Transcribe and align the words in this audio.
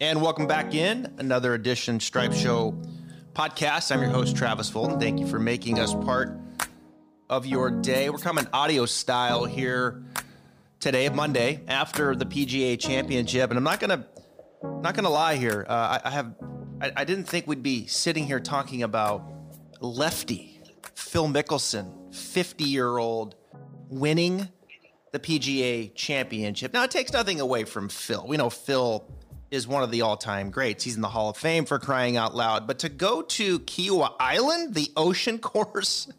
And 0.00 0.22
welcome 0.22 0.46
back 0.46 0.76
in 0.76 1.12
another 1.18 1.54
edition 1.54 1.98
Stripe 1.98 2.32
Show 2.32 2.80
podcast. 3.32 3.90
I'm 3.90 4.00
your 4.00 4.10
host, 4.10 4.36
Travis 4.36 4.70
Fulton. 4.70 5.00
Thank 5.00 5.18
you 5.18 5.26
for 5.26 5.40
making 5.40 5.80
us 5.80 5.92
part 5.92 6.38
of 7.28 7.46
your 7.46 7.68
day. 7.68 8.08
We're 8.08 8.18
coming 8.18 8.46
audio 8.52 8.86
style 8.86 9.44
here 9.44 10.04
today, 10.78 11.08
Monday, 11.08 11.64
after 11.66 12.14
the 12.14 12.26
PGA 12.26 12.78
Championship. 12.78 13.50
And 13.50 13.58
I'm 13.58 13.64
not 13.64 13.80
gonna 13.80 14.06
not 14.62 14.94
gonna 14.94 15.10
lie 15.10 15.34
here. 15.34 15.66
Uh, 15.68 15.98
I, 16.04 16.08
I, 16.08 16.10
have 16.10 16.32
I, 16.80 16.92
I 16.98 17.04
didn't 17.04 17.24
think 17.24 17.48
we'd 17.48 17.64
be 17.64 17.88
sitting 17.88 18.24
here 18.24 18.38
talking 18.38 18.84
about 18.84 19.28
lefty 19.80 20.60
Phil 20.94 21.26
Mickelson, 21.26 22.14
50 22.14 22.62
year 22.62 22.98
old, 22.98 23.34
winning 23.88 24.48
the 25.10 25.18
PGA 25.18 25.92
Championship. 25.96 26.72
Now 26.72 26.84
it 26.84 26.92
takes 26.92 27.12
nothing 27.12 27.40
away 27.40 27.64
from 27.64 27.88
Phil. 27.88 28.24
We 28.28 28.36
know 28.36 28.48
Phil 28.48 29.04
is 29.50 29.66
one 29.66 29.82
of 29.82 29.90
the 29.90 30.02
all-time 30.02 30.50
greats. 30.50 30.84
He's 30.84 30.96
in 30.96 31.02
the 31.02 31.08
Hall 31.08 31.30
of 31.30 31.36
Fame 31.36 31.64
for 31.64 31.78
crying 31.78 32.16
out 32.16 32.34
loud. 32.34 32.66
But 32.66 32.80
to 32.80 32.88
go 32.88 33.22
to 33.22 33.60
Kiawah 33.60 34.14
Island, 34.20 34.74
the 34.74 34.90
ocean 34.96 35.38
course, 35.38 36.10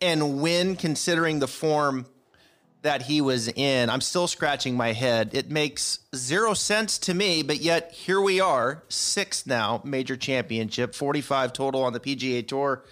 and 0.00 0.40
win, 0.40 0.76
considering 0.76 1.38
the 1.38 1.48
form 1.48 2.06
that 2.82 3.02
he 3.02 3.20
was 3.20 3.48
in, 3.48 3.90
I'm 3.90 4.00
still 4.00 4.28
scratching 4.28 4.76
my 4.76 4.92
head. 4.92 5.30
It 5.32 5.50
makes 5.50 5.98
zero 6.14 6.54
sense 6.54 6.98
to 7.00 7.14
me, 7.14 7.42
but 7.42 7.60
yet 7.60 7.92
here 7.92 8.20
we 8.20 8.40
are, 8.40 8.84
sixth 8.88 9.46
now, 9.46 9.80
major 9.84 10.16
championship, 10.16 10.94
45 10.94 11.52
total 11.52 11.82
on 11.82 11.92
the 11.92 12.00
PGA 12.00 12.46
Tour, 12.46 12.84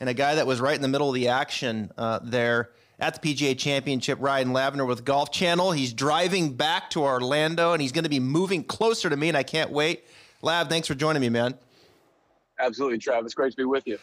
and 0.00 0.08
a 0.08 0.14
guy 0.14 0.36
that 0.36 0.46
was 0.46 0.60
right 0.60 0.74
in 0.74 0.82
the 0.82 0.88
middle 0.88 1.08
of 1.08 1.14
the 1.14 1.28
action 1.28 1.92
uh, 1.98 2.18
there 2.22 2.70
at 2.98 3.20
the 3.20 3.34
PGA 3.34 3.58
Championship, 3.58 4.18
Ryan 4.20 4.48
Lavner 4.48 4.86
with 4.86 5.04
Golf 5.04 5.30
Channel. 5.30 5.72
He's 5.72 5.92
driving 5.92 6.54
back 6.54 6.90
to 6.90 7.02
Orlando 7.02 7.72
and 7.72 7.82
he's 7.82 7.92
going 7.92 8.04
to 8.04 8.10
be 8.10 8.20
moving 8.20 8.64
closer 8.64 9.10
to 9.10 9.16
me, 9.16 9.28
and 9.28 9.36
I 9.36 9.42
can't 9.42 9.70
wait. 9.70 10.04
Lav, 10.42 10.68
thanks 10.68 10.88
for 10.88 10.94
joining 10.94 11.20
me, 11.20 11.28
man. 11.28 11.58
Absolutely, 12.58 12.98
Travis. 12.98 13.34
Great 13.34 13.50
to 13.50 13.56
be 13.56 13.64
with 13.64 13.86
you. 13.86 13.98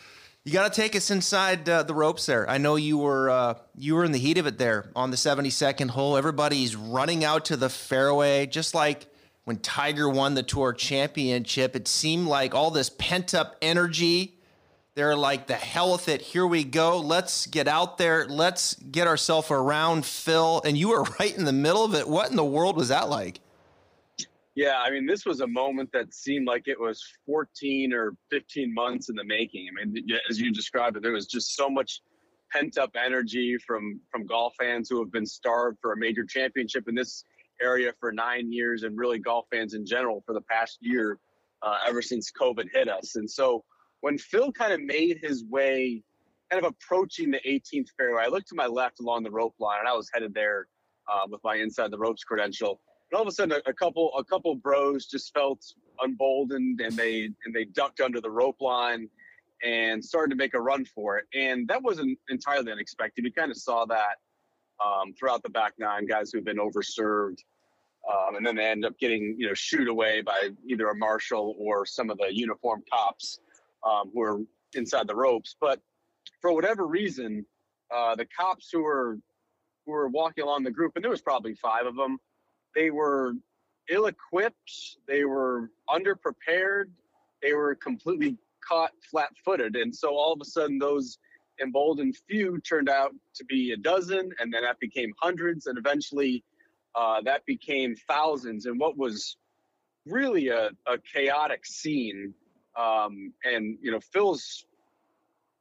You 0.45 0.52
got 0.52 0.71
to 0.71 0.81
take 0.81 0.95
us 0.95 1.09
inside 1.09 1.67
uh, 1.69 1.83
the 1.83 1.94
ropes 1.94 2.25
there. 2.25 2.49
I 2.49 2.58
know 2.58 2.75
you 2.75 2.97
were 2.97 3.30
uh, 3.30 3.53
you 3.77 3.95
were 3.95 4.03
in 4.03 4.11
the 4.11 4.19
heat 4.19 4.38
of 4.38 4.45
it 4.45 4.58
there 4.58 4.91
on 4.95 5.09
the 5.09 5.16
72nd 5.16 5.89
hole. 5.89 6.17
Everybody's 6.17 6.75
running 6.75 7.23
out 7.23 7.45
to 7.45 7.55
the 7.55 7.69
fairway, 7.69 8.45
just 8.45 8.75
like 8.75 9.08
when 9.45 9.58
Tiger 9.58 10.09
won 10.09 10.33
the 10.33 10.44
Tour 10.44 10.73
Championship. 10.73 11.77
It 11.77 11.88
seemed 11.88 12.27
like 12.27 12.53
all 12.53 12.71
this 12.71 12.89
pent 12.89 13.33
up 13.33 13.55
energy 13.61 14.33
they're 14.95 15.16
like, 15.16 15.47
the 15.47 15.55
hell 15.55 15.94
with 15.94 16.08
it. 16.08 16.22
Here 16.22 16.45
we 16.45 16.63
go. 16.63 16.99
Let's 16.99 17.47
get 17.47 17.67
out 17.67 17.97
there. 17.97 18.27
Let's 18.27 18.75
get 18.75 19.08
ourselves 19.08 19.49
around 19.49 20.05
Phil. 20.05 20.61
And 20.66 20.77
you 20.77 20.89
were 20.89 21.03
right 21.19 21.36
in 21.36 21.45
the 21.45 21.53
middle 21.53 21.83
of 21.83 21.95
it. 21.95 22.08
What 22.08 22.30
in 22.30 22.36
the 22.36 22.45
world 22.45 22.77
was 22.77 22.89
that 22.89 23.09
like? 23.09 23.39
Yeah, 24.55 24.80
I 24.80 24.91
mean, 24.91 25.08
this 25.08 25.25
was 25.25 25.41
a 25.41 25.47
moment 25.47 25.91
that 25.94 26.14
seemed 26.14 26.45
like 26.45 26.67
it 26.67 26.80
was 26.80 27.03
14 27.25 27.91
or 27.91 28.14
15 28.30 28.71
months 28.71 29.09
in 29.09 29.16
the 29.16 29.23
making. 29.23 29.67
I 29.67 29.86
mean, 29.86 30.05
as 30.30 30.39
you 30.39 30.52
described 30.52 30.95
it, 30.95 31.02
there 31.02 31.11
was 31.11 31.25
just 31.25 31.55
so 31.55 31.69
much 31.69 32.02
pent 32.52 32.77
up 32.77 32.91
energy 32.95 33.58
from 33.58 33.99
from 34.11 34.27
golf 34.27 34.53
fans 34.59 34.88
who 34.89 34.99
have 34.99 35.11
been 35.11 35.25
starved 35.25 35.80
for 35.81 35.94
a 35.94 35.97
major 35.97 36.23
championship 36.23 36.88
in 36.88 36.94
this 36.94 37.25
area 37.64 37.94
for 37.99 38.11
nine 38.11 38.52
years, 38.53 38.83
and 38.83 38.95
really 38.95 39.17
golf 39.17 39.47
fans 39.52 39.73
in 39.73 39.88
general 39.88 40.21
for 40.23 40.33
the 40.33 40.41
past 40.41 40.77
year, 40.81 41.17
uh, 41.64 41.77
ever 41.88 42.03
since 42.03 42.31
COVID 42.31 42.67
hit 42.71 42.88
us. 42.88 43.16
And 43.16 43.27
so 43.27 43.64
when 44.03 44.17
Phil 44.17 44.51
kind 44.51 44.73
of 44.73 44.81
made 44.81 45.19
his 45.23 45.45
way, 45.45 46.03
kind 46.51 46.63
of 46.63 46.69
approaching 46.69 47.31
the 47.31 47.39
18th 47.47 47.87
fairway, 47.97 48.23
I 48.25 48.27
looked 48.27 48.49
to 48.49 48.55
my 48.55 48.65
left 48.65 48.99
along 48.99 49.23
the 49.23 49.31
rope 49.31 49.55
line, 49.59 49.79
and 49.79 49.87
I 49.87 49.93
was 49.93 50.09
headed 50.13 50.33
there 50.33 50.67
uh, 51.09 51.25
with 51.29 51.39
my 51.41 51.55
inside 51.55 51.89
the 51.89 51.97
ropes 51.97 52.25
credential. 52.25 52.81
And 53.09 53.15
all 53.15 53.21
of 53.21 53.29
a 53.29 53.31
sudden, 53.31 53.53
a, 53.65 53.69
a 53.69 53.73
couple 53.73 54.11
a 54.17 54.23
couple 54.25 54.55
bros 54.55 55.05
just 55.05 55.33
felt 55.33 55.63
emboldened, 56.03 56.81
and 56.81 56.97
they 56.97 57.29
and 57.45 57.55
they 57.55 57.63
ducked 57.63 58.01
under 58.01 58.19
the 58.19 58.29
rope 58.29 58.59
line 58.59 59.07
and 59.63 60.03
started 60.03 60.31
to 60.31 60.35
make 60.35 60.53
a 60.53 60.59
run 60.59 60.83
for 60.83 61.17
it. 61.17 61.25
And 61.33 61.65
that 61.69 61.81
wasn't 61.81 62.19
entirely 62.27 62.73
unexpected. 62.73 63.23
We 63.23 63.31
kind 63.31 63.52
of 63.52 63.58
saw 63.58 63.86
that 63.86 64.17
um, 64.86 65.13
throughout 65.17 65.43
the 65.43 65.49
back 65.49 65.75
nine, 65.80 66.08
guys 66.08 66.30
who've 66.30 66.43
been 66.43 66.58
overserved. 66.58 67.37
Um, 68.11 68.36
and 68.36 68.45
then 68.45 68.58
they 68.58 68.65
end 68.65 68.83
up 68.83 68.99
getting, 68.99 69.37
you 69.39 69.47
know, 69.47 69.53
shooed 69.53 69.87
away 69.87 70.21
by 70.21 70.49
either 70.67 70.89
a 70.89 70.95
marshal 70.95 71.55
or 71.58 71.86
some 71.86 72.09
of 72.09 72.17
the 72.17 72.27
uniform 72.36 72.83
cops 72.92 73.39
um, 73.86 74.11
who 74.14 74.21
are 74.21 74.39
inside 74.73 75.08
the 75.08 75.16
ropes. 75.16 75.55
But 75.60 75.80
for 76.42 76.54
whatever 76.54 76.86
reason, 76.86 77.45
uh, 77.94 78.16
the 78.16 78.26
cops 78.26 78.70
who 78.71 78.83
were 78.83 79.17
who 79.86 79.92
were 79.92 80.08
walking 80.08 80.44
along 80.44 80.64
the 80.64 80.71
group, 80.71 80.94
and 80.95 81.04
there 81.04 81.11
was 81.11 81.21
probably 81.21 81.55
five 81.55 81.86
of 81.86 81.95
them, 81.95 82.17
they 82.73 82.89
were 82.89 83.33
ill-equipped, 83.89 84.72
they 85.08 85.26
were 85.26 85.70
underprepared, 85.89 86.86
they 87.42 87.54
were 87.54 87.76
completely 87.76 88.38
caught 88.66 88.92
flat-footed, 89.11 89.76
and 89.76 89.93
so 89.93 90.16
all 90.16 90.32
of 90.32 90.39
a 90.42 90.45
sudden 90.45 90.77
those 90.77 91.17
emboldened 91.61 92.16
few 92.30 92.60
turned 92.61 92.88
out 92.88 93.11
to 93.36 93.43
be 93.43 93.73
a 93.73 93.77
dozen, 93.77 94.32
and 94.39 94.54
then 94.54 94.64
that 94.64 94.80
became 94.80 95.11
hundreds, 95.22 95.67
and 95.67 95.77
eventually 95.77 96.43
uh, 96.95 97.20
that 97.26 97.45
became 97.45 97.93
thousands. 98.08 98.66
And 98.66 98.80
what 98.80 98.98
was 98.98 99.36
really 100.05 100.48
a, 100.48 100.70
a 100.88 100.98
chaotic 101.14 101.66
scene 101.66 102.33
um, 102.80 103.34
and 103.44 103.78
you 103.82 103.92
know, 103.92 104.00
Phil's 104.00 104.66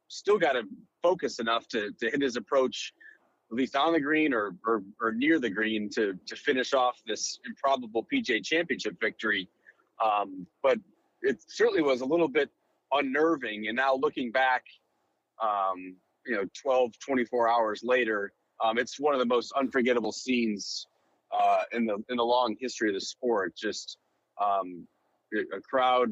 still 0.07 0.37
got 0.37 0.53
to 0.53 0.63
focus 1.01 1.39
enough 1.39 1.67
to 1.69 1.91
to 1.99 2.09
hit 2.09 2.21
his 2.21 2.35
approach 2.35 2.93
at 3.51 3.57
least 3.57 3.75
on 3.75 3.93
the 3.93 3.99
green 3.99 4.33
or, 4.33 4.55
or, 4.65 4.81
or 4.99 5.11
near 5.11 5.39
the 5.39 5.49
green 5.49 5.89
to 5.91 6.17
to 6.25 6.35
finish 6.35 6.73
off 6.73 7.01
this 7.05 7.39
improbable 7.45 8.05
PGA 8.11 8.43
Championship 8.43 8.95
victory. 8.99 9.47
Um, 10.03 10.47
but 10.63 10.79
it 11.21 11.37
certainly 11.47 11.81
was 11.81 12.01
a 12.01 12.05
little 12.05 12.27
bit 12.27 12.49
unnerving. 12.91 13.67
And 13.67 13.75
now 13.75 13.95
looking 13.95 14.31
back, 14.31 14.63
um, 15.41 15.95
you 16.25 16.35
know, 16.35 16.45
12, 16.61 16.93
24 16.99 17.47
hours 17.47 17.81
later, 17.83 18.31
um, 18.63 18.77
it's 18.77 18.99
one 18.99 19.13
of 19.13 19.19
the 19.19 19.25
most 19.25 19.51
unforgettable 19.53 20.11
scenes 20.11 20.87
uh, 21.31 21.61
in 21.73 21.85
the 21.85 22.03
in 22.09 22.17
the 22.17 22.23
long 22.23 22.55
history 22.59 22.89
of 22.89 22.95
the 22.95 23.01
sport. 23.01 23.55
Just 23.55 23.97
um, 24.41 24.87
a 25.33 25.61
crowd 25.61 26.09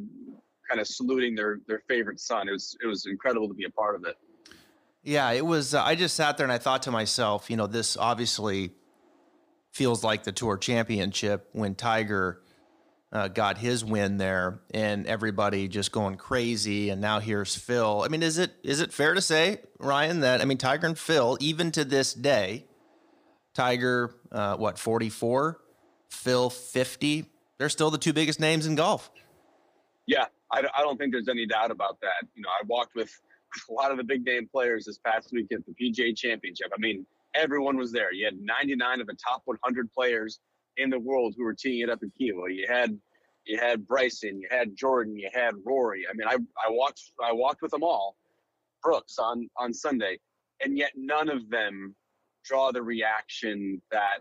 kind 0.72 0.80
of 0.80 0.88
saluting 0.88 1.36
their 1.36 1.60
their 1.68 1.84
favorite 1.88 2.20
son. 2.20 2.48
It 2.48 2.54
was 2.54 2.78
it 2.82 2.88
was 2.88 3.06
incredible 3.06 3.48
to 3.48 3.54
be 3.54 3.66
a 3.66 3.70
part 3.70 3.96
of 3.96 4.06
it. 4.06 4.16
Yeah, 5.04 5.32
it 5.32 5.46
was. 5.46 5.74
Uh, 5.74 5.84
I 5.84 5.96
just 5.96 6.16
sat 6.16 6.38
there 6.38 6.46
and 6.46 6.54
I 6.54 6.60
thought 6.60 6.84
to 6.84 6.92
myself, 6.92 7.50
you 7.50 7.58
know, 7.58 7.68
this 7.68 7.98
obviously 7.98 8.72
feels 9.72 10.04
like 10.04 10.24
the 10.24 10.32
tour 10.32 10.58
championship 10.58 11.50
when 11.54 11.76
Tiger 11.76 12.42
uh, 13.12 13.28
got 13.28 13.58
his 13.58 13.84
win 13.84 14.18
there, 14.18 14.62
and 14.74 15.08
everybody 15.08 15.68
just 15.68 15.92
going 15.92 16.16
crazy. 16.16 16.90
And 16.90 17.02
now 17.02 17.20
here's 17.20 17.56
Phil. 17.56 18.04
I 18.06 18.08
mean, 18.08 18.24
is 18.24 18.38
it 18.38 18.52
is 18.64 18.80
it 18.80 18.94
fair 18.94 19.14
to 19.14 19.22
say, 19.22 19.60
Ryan, 19.80 20.22
that 20.22 20.42
I 20.42 20.46
mean 20.46 20.58
Tiger 20.58 20.88
and 20.88 20.98
Phil, 20.98 21.38
even 21.42 21.72
to 21.72 21.84
this 21.84 22.14
day, 22.14 22.66
Tiger, 23.54 24.16
uh, 24.32 24.56
what 24.56 24.80
forty 24.80 25.10
four, 25.10 25.60
Phil 26.10 26.50
fifty, 26.50 27.26
they're 27.58 27.70
still 27.70 27.92
the 27.92 27.98
two 27.98 28.14
biggest 28.14 28.40
names 28.40 28.66
in 28.66 28.76
golf. 28.76 29.10
Yeah, 30.06 30.26
I, 30.52 30.64
I 30.76 30.82
don't 30.82 30.98
think 30.98 31.14
there's 31.14 31.30
any 31.30 31.46
doubt 31.46 31.72
about 31.72 32.00
that. 32.02 32.28
You 32.36 32.42
know, 32.42 32.50
I 32.50 32.64
walked 32.66 32.96
with 32.96 33.12
a 33.70 33.74
lot 33.74 33.92
of 33.92 33.98
the 33.98 34.04
big 34.04 34.26
name 34.26 34.48
players 34.52 34.86
this 34.86 34.98
past 34.98 35.32
week 35.32 35.48
at 35.52 35.60
the 35.66 35.74
PGA 35.74 36.16
Championship. 36.16 36.72
I 36.74 36.80
mean, 36.80 37.06
everyone 37.36 37.78
was 37.78 37.92
there. 37.92 38.14
You 38.14 38.26
had 38.26 38.40
99 38.40 39.02
of 39.02 39.08
the 39.08 39.16
top 39.16 39.42
100 39.46 39.92
players 39.92 40.40
in 40.78 40.90
the 40.90 41.00
world 41.00 41.36
who 41.38 41.44
were 41.44 41.54
teeing 41.54 41.82
it 41.82 41.90
up 41.90 42.00
in 42.04 42.12
Kiawah. 42.20 42.54
You 42.54 42.66
had 42.70 42.98
you 43.46 43.58
had 43.58 43.88
Bryson, 43.88 44.40
you 44.40 44.48
had 44.52 44.76
Jordan, 44.76 45.18
you 45.18 45.30
had 45.34 45.56
Rory. 45.66 46.06
I 46.10 46.14
mean, 46.14 46.28
I 46.28 46.36
I 46.66 46.70
walked 46.70 47.02
I 47.24 47.32
walked 47.32 47.62
with 47.62 47.72
them 47.72 47.84
all, 47.84 48.16
Brooks 48.84 49.18
on 49.18 49.50
on 49.58 49.74
Sunday, 49.74 50.20
and 50.64 50.78
yet 50.78 50.92
none 50.96 51.30
of 51.30 51.50
them 51.50 51.96
draw 52.44 52.72
the 52.72 52.82
reaction 52.82 53.82
that 53.92 54.20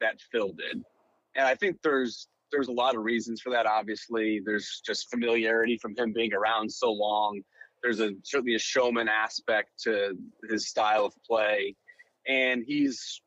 that 0.00 0.20
Phil 0.30 0.52
did. 0.52 0.84
And 1.34 1.46
I 1.46 1.54
think 1.54 1.78
there's 1.82 2.28
there's 2.52 2.68
a 2.68 2.72
lot 2.72 2.96
of 2.96 3.02
reasons 3.02 3.40
for 3.40 3.50
that. 3.50 3.66
Obviously, 3.66 4.40
there's 4.44 4.80
just 4.84 5.10
familiarity 5.10 5.78
from 5.78 5.94
him 5.96 6.12
being 6.12 6.32
around 6.32 6.70
so 6.70 6.90
long. 6.90 7.40
There's 7.82 8.00
a 8.00 8.12
certainly 8.24 8.54
a 8.54 8.58
showman 8.58 9.08
aspect 9.08 9.70
to 9.84 10.16
his 10.48 10.68
style 10.68 11.04
of 11.04 11.14
play, 11.26 11.76
and 12.26 12.64
he's 12.66 13.20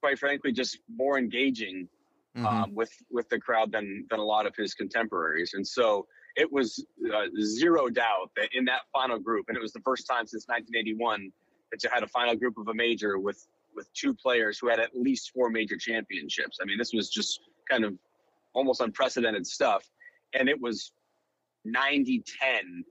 quite 0.00 0.18
frankly 0.18 0.52
just 0.52 0.78
more 0.94 1.18
engaging 1.18 1.88
mm-hmm. 2.36 2.46
um, 2.46 2.74
with 2.74 2.92
with 3.10 3.28
the 3.28 3.38
crowd 3.38 3.72
than 3.72 4.06
than 4.10 4.20
a 4.20 4.24
lot 4.24 4.46
of 4.46 4.54
his 4.56 4.74
contemporaries. 4.74 5.54
And 5.54 5.66
so 5.66 6.06
it 6.36 6.50
was 6.50 6.84
uh, 7.12 7.26
zero 7.40 7.88
doubt 7.88 8.30
that 8.36 8.50
in 8.52 8.64
that 8.66 8.82
final 8.92 9.18
group, 9.18 9.46
and 9.48 9.56
it 9.56 9.60
was 9.60 9.72
the 9.72 9.80
first 9.80 10.06
time 10.06 10.26
since 10.26 10.44
1981 10.46 11.32
that 11.72 11.82
you 11.82 11.90
had 11.92 12.02
a 12.02 12.08
final 12.08 12.36
group 12.36 12.56
of 12.58 12.68
a 12.68 12.74
major 12.74 13.18
with 13.18 13.44
with 13.74 13.92
two 13.92 14.14
players 14.14 14.58
who 14.58 14.68
had 14.68 14.80
at 14.80 14.90
least 14.94 15.32
four 15.34 15.50
major 15.50 15.76
championships. 15.76 16.58
I 16.60 16.64
mean, 16.64 16.78
this 16.78 16.92
was 16.92 17.10
just 17.10 17.40
kind 17.70 17.84
of 17.84 17.94
almost 18.58 18.80
unprecedented 18.80 19.46
stuff. 19.46 19.88
And 20.34 20.48
it 20.48 20.60
was 20.60 20.92
90 21.64 22.22
10 22.40 22.84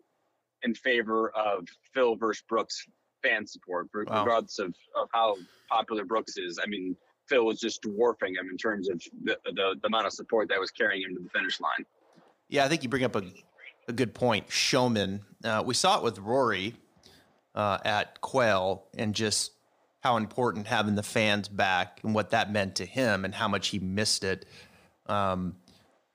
in 0.64 0.74
favor 0.74 1.32
of 1.36 1.68
Phil 1.94 2.16
versus 2.16 2.44
Brooks 2.50 2.86
fan 3.24 3.46
support, 3.46 3.88
wow. 3.94 4.24
regardless 4.24 4.60
of, 4.60 4.74
of 4.96 5.10
how 5.14 5.36
popular 5.70 6.06
Brooks 6.06 6.38
is. 6.38 6.60
I 6.64 6.68
mean, 6.68 6.96
Phil 7.28 7.46
was 7.46 7.60
just 7.60 7.82
dwarfing 7.82 8.36
him 8.36 8.48
in 8.50 8.58
terms 8.58 8.90
of 8.90 9.02
the, 9.24 9.38
the, 9.46 9.76
the, 9.82 9.88
amount 9.88 10.08
of 10.08 10.14
support 10.14 10.48
that 10.50 10.60
was 10.60 10.72
carrying 10.72 11.04
him 11.04 11.16
to 11.16 11.22
the 11.22 11.30
finish 11.30 11.60
line. 11.60 11.86
Yeah, 12.48 12.64
I 12.64 12.70
think 12.70 12.84
you 12.84 12.90
bring 12.90 13.04
up 13.04 13.16
a, 13.16 13.24
a 13.88 13.94
good 13.94 14.14
point. 14.14 14.50
Showman. 14.50 15.22
Uh, 15.44 15.64
we 15.66 15.74
saw 15.74 15.98
it 15.98 16.04
with 16.04 16.18
Rory 16.20 16.76
uh, 17.54 17.80
at 17.84 18.22
Quail 18.22 18.86
and 18.98 19.14
just 19.14 19.52
how 20.02 20.16
important 20.16 20.68
having 20.68 20.96
the 20.96 21.04
fans 21.04 21.50
back 21.50 22.00
and 22.04 22.16
what 22.16 22.30
that 22.30 22.52
meant 22.52 22.76
to 22.76 22.86
him 22.86 23.26
and 23.26 23.36
how 23.36 23.48
much 23.48 23.70
he 23.70 23.80
missed 23.80 24.24
it. 24.24 24.46
Um, 25.10 25.56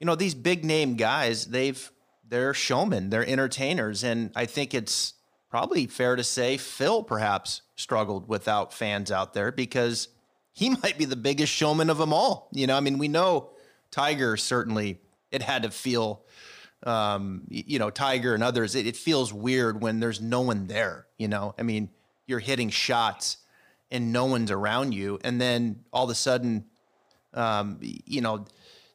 you 0.01 0.07
know, 0.07 0.15
these 0.15 0.35
big 0.35 0.65
name 0.65 0.97
guys, 0.97 1.47
they've 1.47 1.91
they're 2.29 2.55
showmen, 2.55 3.11
they're 3.11 3.27
entertainers, 3.27 4.03
and 4.03 4.31
I 4.35 4.47
think 4.47 4.75
it's 4.75 5.15
probably 5.51 5.87
fair 5.87 6.17
to 6.17 6.25
say 6.25 6.57
Phil 6.57 7.03
perhaps 7.03 7.61
struggled 7.77 8.27
without 8.27 8.73
fans 8.73 9.13
out 9.13 9.35
there 9.35 9.53
because 9.53 10.09
he 10.53 10.71
might 10.83 10.97
be 10.97 11.05
the 11.05 11.17
biggest 11.17 11.53
showman 11.53 11.91
of 11.91 11.99
them 11.99 12.13
all. 12.13 12.49
You 12.53 12.67
know, 12.67 12.77
I 12.77 12.81
mean, 12.81 12.99
we 12.99 13.09
know 13.09 13.51
Tiger 13.91 14.37
certainly 14.37 14.99
it 15.31 15.43
had 15.43 15.63
to 15.65 15.71
feel, 15.71 16.25
um, 16.85 17.43
you 17.49 17.79
know, 17.79 17.91
Tiger 17.91 18.35
and 18.35 18.43
others. 18.43 18.75
It, 18.75 18.87
it 18.87 18.97
feels 18.97 19.33
weird 19.33 19.83
when 19.83 20.01
there's 20.01 20.21
no 20.21 20.41
one 20.41 20.67
there. 20.67 21.07
You 21.19 21.29
know, 21.29 21.55
I 21.59 21.63
mean, 21.63 21.91
you're 22.27 22.39
hitting 22.39 22.71
shots 22.71 23.39
and 23.91 24.13
no 24.13 24.25
one's 24.25 24.51
around 24.51 24.93
you, 24.93 25.19
and 25.23 25.39
then 25.39 25.85
all 25.93 26.05
of 26.05 26.11
a 26.11 26.15
sudden, 26.15 26.65
um, 27.35 27.79
you 27.81 28.23
know, 28.23 28.47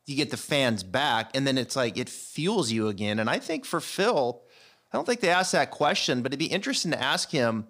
you 0.07 0.15
get 0.15 0.31
the 0.31 0.38
fans 0.38 0.83
back, 0.83 1.31
and 1.36 1.45
then 1.45 1.57
it's 1.57 1.75
like 1.75 1.98
it 1.98 2.09
fuels 2.09 2.71
you 2.71 2.88
again. 2.88 3.19
And 3.19 3.30
I 3.30 3.39
think 3.39 3.65
for 3.65 3.80
Phil 3.80 4.42
I 4.92 4.98
don't 4.98 5.06
think 5.06 5.19
they 5.19 5.30
asked 5.30 5.51
that 5.51 5.71
question, 5.71 6.21
but 6.21 6.31
it'd 6.31 6.39
be 6.39 6.45
interesting 6.45 6.92
to 6.92 7.01
ask 7.01 7.30
him. 7.30 7.68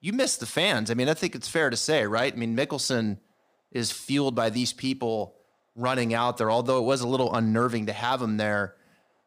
You 0.00 0.12
miss 0.12 0.36
the 0.36 0.46
fans. 0.46 0.90
I 0.90 0.94
mean, 0.94 1.08
I 1.08 1.14
think 1.14 1.34
it's 1.34 1.48
fair 1.48 1.70
to 1.70 1.76
say, 1.76 2.06
right? 2.06 2.32
I 2.32 2.36
mean, 2.36 2.54
Mickelson 2.54 3.18
is 3.72 3.90
fueled 3.90 4.34
by 4.34 4.50
these 4.50 4.72
people 4.72 5.36
running 5.74 6.12
out 6.12 6.36
there, 6.36 6.50
although 6.50 6.78
it 6.78 6.84
was 6.84 7.00
a 7.00 7.08
little 7.08 7.34
unnerving 7.34 7.86
to 7.86 7.92
have 7.92 8.20
him 8.20 8.36
there. 8.36 8.76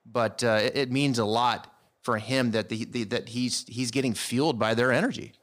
But 0.06 0.44
uh, 0.44 0.60
it, 0.64 0.78
it, 0.78 0.92
means 0.92 1.18
a 1.18 1.26
lot 1.26 1.74
for 2.04 2.18
him 2.18 2.52
that 2.52 2.70
the, 2.70 2.86
the, 2.86 3.04
that 3.06 3.30
he's 3.30 3.66
he's 3.68 3.92
getting 3.92 4.14
fueled 4.14 4.58
by 4.58 4.74
their 4.74 4.92
energy. 4.92 5.34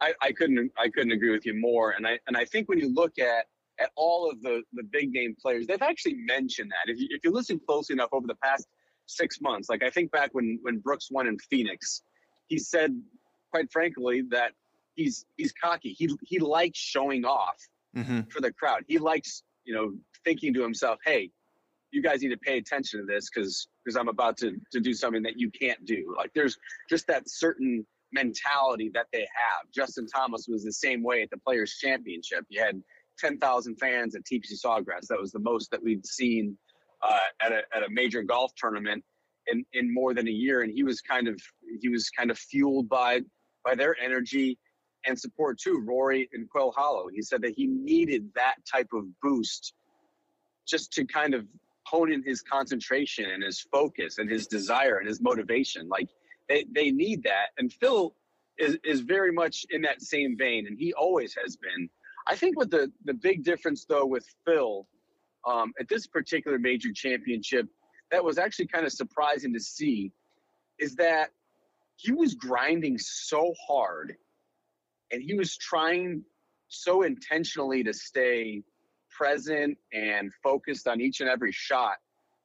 I, 0.00 0.14
I 0.20 0.32
couldn't 0.32 0.72
I 0.76 0.88
couldn't 0.88 1.12
agree 1.12 1.30
with 1.30 1.46
you 1.46 1.54
more. 1.54 1.92
And 1.92 2.06
I 2.06 2.18
and 2.26 2.36
I 2.36 2.46
think 2.46 2.68
when 2.68 2.78
you 2.78 2.92
look 2.92 3.18
at 3.18 3.44
at 3.80 3.90
all 3.96 4.30
of 4.30 4.40
the 4.42 4.62
the 4.72 4.84
big 4.84 5.12
name 5.12 5.34
players, 5.40 5.66
they've 5.66 5.82
actually 5.82 6.14
mentioned 6.14 6.70
that. 6.70 6.92
If 6.92 7.00
you 7.00 7.08
if 7.10 7.24
you 7.24 7.32
listen 7.32 7.60
closely 7.66 7.94
enough 7.94 8.10
over 8.12 8.26
the 8.26 8.36
past 8.36 8.66
six 9.10 9.40
months. 9.40 9.68
Like 9.68 9.82
I 9.82 9.90
think 9.90 10.10
back 10.10 10.30
when 10.32 10.58
when 10.62 10.78
Brooks 10.78 11.08
won 11.10 11.26
in 11.26 11.38
Phoenix, 11.38 12.02
he 12.46 12.58
said, 12.58 13.00
quite 13.50 13.70
frankly, 13.72 14.22
that 14.30 14.52
he's 14.94 15.26
he's 15.36 15.52
cocky. 15.52 15.92
He 15.92 16.10
he 16.22 16.38
likes 16.38 16.78
showing 16.78 17.24
off 17.24 17.56
mm-hmm. 17.96 18.22
for 18.30 18.40
the 18.40 18.52
crowd. 18.52 18.84
He 18.86 18.98
likes 18.98 19.42
you 19.64 19.74
know 19.74 19.92
thinking 20.24 20.54
to 20.54 20.62
himself, 20.62 20.98
hey, 21.04 21.30
you 21.90 22.02
guys 22.02 22.22
need 22.22 22.30
to 22.30 22.38
pay 22.38 22.58
attention 22.58 23.00
to 23.00 23.06
this 23.06 23.28
because 23.28 23.68
because 23.84 23.96
I'm 23.96 24.08
about 24.08 24.36
to 24.38 24.56
to 24.72 24.80
do 24.80 24.94
something 24.94 25.22
that 25.22 25.38
you 25.38 25.50
can't 25.50 25.84
do. 25.84 26.14
Like 26.16 26.30
there's 26.34 26.56
just 26.88 27.06
that 27.08 27.28
certain 27.28 27.86
mentality 28.12 28.90
that 28.92 29.06
they 29.12 29.20
have. 29.20 29.70
Justin 29.72 30.06
Thomas 30.06 30.46
was 30.48 30.64
the 30.64 30.72
same 30.72 31.02
way 31.02 31.22
at 31.22 31.30
the 31.30 31.38
Players 31.38 31.76
Championship. 31.80 32.44
You 32.48 32.60
had 32.60 32.82
10,000 33.20 33.76
fans 33.76 34.14
at 34.14 34.22
TPC 34.24 34.54
Sawgrass. 34.64 35.06
That 35.08 35.20
was 35.20 35.32
the 35.32 35.38
most 35.38 35.70
that 35.70 35.82
we'd 35.82 36.06
seen 36.06 36.56
uh, 37.02 37.18
at, 37.42 37.52
a, 37.52 37.62
at 37.74 37.82
a 37.82 37.90
major 37.90 38.22
golf 38.22 38.52
tournament 38.56 39.04
in, 39.46 39.64
in 39.72 39.92
more 39.92 40.14
than 40.14 40.26
a 40.28 40.32
year. 40.32 40.62
And 40.62 40.72
he 40.72 40.82
was 40.82 41.00
kind 41.00 41.28
of 41.28 41.40
he 41.80 41.88
was 41.88 42.10
kind 42.10 42.30
of 42.30 42.38
fueled 42.38 42.88
by 42.88 43.20
by 43.64 43.74
their 43.74 43.96
energy 44.02 44.58
and 45.06 45.18
support 45.18 45.58
too. 45.58 45.82
Rory 45.86 46.28
and 46.32 46.48
Quail 46.48 46.72
Hollow. 46.76 47.08
He 47.08 47.22
said 47.22 47.42
that 47.42 47.54
he 47.56 47.66
needed 47.66 48.30
that 48.34 48.56
type 48.70 48.88
of 48.92 49.04
boost 49.22 49.74
just 50.66 50.92
to 50.92 51.04
kind 51.04 51.34
of 51.34 51.46
hone 51.86 52.12
in 52.12 52.22
his 52.22 52.42
concentration 52.42 53.30
and 53.30 53.42
his 53.42 53.60
focus 53.72 54.18
and 54.18 54.30
his 54.30 54.46
desire 54.46 54.98
and 54.98 55.08
his 55.08 55.20
motivation. 55.20 55.88
Like 55.88 56.08
they, 56.48 56.64
they 56.72 56.90
need 56.90 57.22
that. 57.24 57.48
And 57.58 57.72
Phil 57.72 58.14
is, 58.58 58.78
is 58.84 59.00
very 59.00 59.32
much 59.32 59.64
in 59.70 59.82
that 59.82 60.02
same 60.02 60.36
vein, 60.36 60.66
and 60.66 60.78
he 60.78 60.92
always 60.92 61.34
has 61.42 61.56
been. 61.56 61.88
I 62.30 62.36
think 62.36 62.56
what 62.56 62.70
the, 62.70 62.92
the 63.04 63.14
big 63.14 63.42
difference 63.42 63.84
though 63.84 64.06
with 64.06 64.24
Phil 64.46 64.86
um, 65.44 65.72
at 65.80 65.88
this 65.88 66.06
particular 66.06 66.60
major 66.60 66.92
championship 66.94 67.66
that 68.12 68.22
was 68.22 68.38
actually 68.38 68.68
kind 68.68 68.86
of 68.86 68.92
surprising 68.92 69.52
to 69.52 69.60
see 69.60 70.12
is 70.78 70.94
that 70.96 71.30
he 71.96 72.12
was 72.12 72.34
grinding 72.34 72.98
so 72.98 73.52
hard 73.66 74.16
and 75.10 75.20
he 75.20 75.34
was 75.34 75.56
trying 75.56 76.22
so 76.68 77.02
intentionally 77.02 77.82
to 77.82 77.92
stay 77.92 78.62
present 79.10 79.76
and 79.92 80.30
focused 80.40 80.86
on 80.86 81.00
each 81.00 81.20
and 81.20 81.28
every 81.28 81.50
shot 81.50 81.96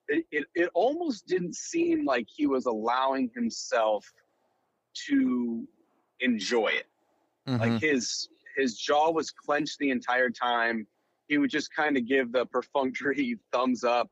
it, 0.07 0.25
it, 0.31 0.45
it 0.55 0.69
almost 0.73 1.27
didn't 1.27 1.55
seem 1.55 2.05
like 2.05 2.27
he 2.35 2.47
was 2.47 2.65
allowing 2.65 3.29
himself 3.35 4.11
to 5.07 5.67
enjoy 6.21 6.69
it 6.69 6.87
mm-hmm. 7.47 7.61
like 7.61 7.81
his 7.81 8.29
his 8.55 8.77
jaw 8.77 9.11
was 9.11 9.31
clenched 9.31 9.77
the 9.79 9.89
entire 9.89 10.29
time 10.29 10.87
he 11.27 11.37
would 11.37 11.49
just 11.49 11.73
kind 11.73 11.97
of 11.97 12.07
give 12.07 12.31
the 12.31 12.45
perfunctory 12.45 13.37
thumbs 13.51 13.83
up 13.83 14.09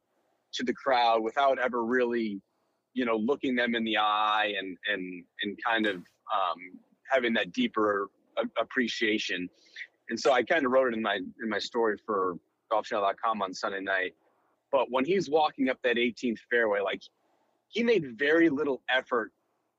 to 0.53 0.63
the 0.63 0.73
crowd 0.73 1.23
without 1.23 1.59
ever 1.59 1.83
really, 1.83 2.41
you 2.93 3.05
know, 3.05 3.15
looking 3.15 3.55
them 3.55 3.75
in 3.75 3.83
the 3.83 3.97
eye 3.97 4.53
and 4.57 4.77
and 4.91 5.23
and 5.41 5.57
kind 5.65 5.85
of 5.85 5.95
um, 5.95 6.79
having 7.11 7.33
that 7.33 7.51
deeper 7.51 8.09
appreciation. 8.59 9.49
And 10.09 10.19
so 10.19 10.33
I 10.33 10.43
kind 10.43 10.65
of 10.65 10.71
wrote 10.71 10.93
it 10.93 10.95
in 10.95 11.01
my 11.01 11.15
in 11.15 11.49
my 11.49 11.59
story 11.59 11.97
for 12.05 12.35
golfchannel.com 12.71 13.41
on 13.41 13.53
Sunday 13.53 13.81
night. 13.81 14.13
But 14.71 14.87
when 14.89 15.05
he's 15.05 15.29
walking 15.29 15.69
up 15.69 15.77
that 15.83 15.97
18th 15.97 16.39
fairway, 16.49 16.79
like 16.79 17.01
he 17.67 17.83
made 17.83 18.17
very 18.17 18.49
little 18.49 18.81
effort 18.89 19.31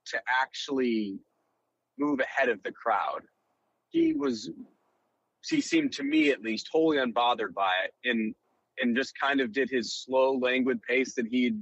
to 0.07 0.21
actually 0.29 1.19
move 1.99 2.21
ahead 2.21 2.49
of 2.49 2.63
the 2.63 2.73
crowd. 2.73 3.23
He 3.95 4.13
was 4.13 4.51
he 5.49 5.61
seemed 5.61 5.93
to 5.93 6.03
me 6.03 6.31
at 6.31 6.43
least 6.43 6.69
wholly 6.73 6.97
unbothered 6.97 7.55
by 7.55 7.71
it 7.85 8.11
and 8.11 8.35
and 8.81 8.97
just 8.97 9.13
kind 9.21 9.41
of 9.41 9.53
did 9.53 9.71
his 9.71 9.95
slow 10.05 10.37
languid 10.37 10.83
pace 10.83 11.15
that 11.15 11.27
he'd 11.29 11.57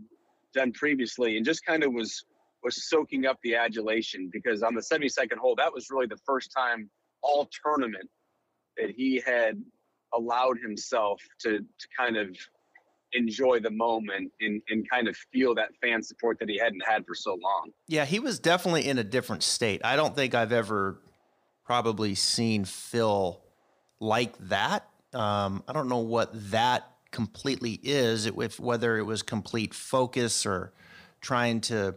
done 0.55 0.73
previously 0.73 1.37
and 1.37 1.45
just 1.45 1.65
kind 1.67 1.85
of 1.85 1.93
was 1.93 2.25
was 2.63 2.89
soaking 2.89 3.27
up 3.27 3.39
the 3.43 3.55
adulation 3.55 4.31
because 4.33 4.63
on 4.63 4.75
the 4.75 4.81
72nd 4.81 5.37
hole 5.37 5.55
that 5.57 5.71
was 5.75 5.89
really 5.91 6.07
the 6.07 6.21
first 6.25 6.51
time 6.57 6.89
all 7.23 7.47
tournament 7.63 8.09
that 8.79 8.91
he 8.97 9.23
had 9.27 9.63
allowed 10.15 10.57
himself 10.59 11.21
to 11.41 11.59
to 11.59 11.87
kind 11.99 12.17
of 12.17 12.35
enjoy 13.13 13.61
the 13.61 13.71
moment 13.71 14.33
and, 14.41 14.63
and 14.71 14.89
kind 14.89 15.07
of 15.07 15.15
feel 15.35 15.55
that 15.55 15.69
fan 15.83 16.03
support 16.03 16.39
that 16.39 16.49
he 16.49 16.57
hadn't 16.57 16.83
had 16.87 17.05
for 17.07 17.15
so 17.15 17.33
long. 17.43 17.71
Yeah, 17.87 18.07
he 18.07 18.19
was 18.19 18.39
definitely 18.39 18.89
in 18.89 18.97
a 18.97 19.05
different 19.05 19.43
state. 19.43 19.83
I 19.85 19.97
don't 19.97 20.17
think 20.17 20.35
I've 20.35 20.51
ever 20.51 20.99
probably 21.65 22.15
seen 22.15 22.65
Phil 22.65 23.41
like 24.01 24.37
that. 24.49 24.89
Um, 25.15 25.63
I 25.69 25.73
don't 25.73 25.89
know 25.89 25.99
what 25.99 26.31
that 26.51 26.89
completely 27.11 27.79
is, 27.83 28.27
if 28.27 28.59
whether 28.59 28.99
it 28.99 29.03
was 29.03 29.23
complete 29.23 29.75
focus 29.75 30.47
or 30.47 30.73
trying 31.21 31.61
to 31.61 31.95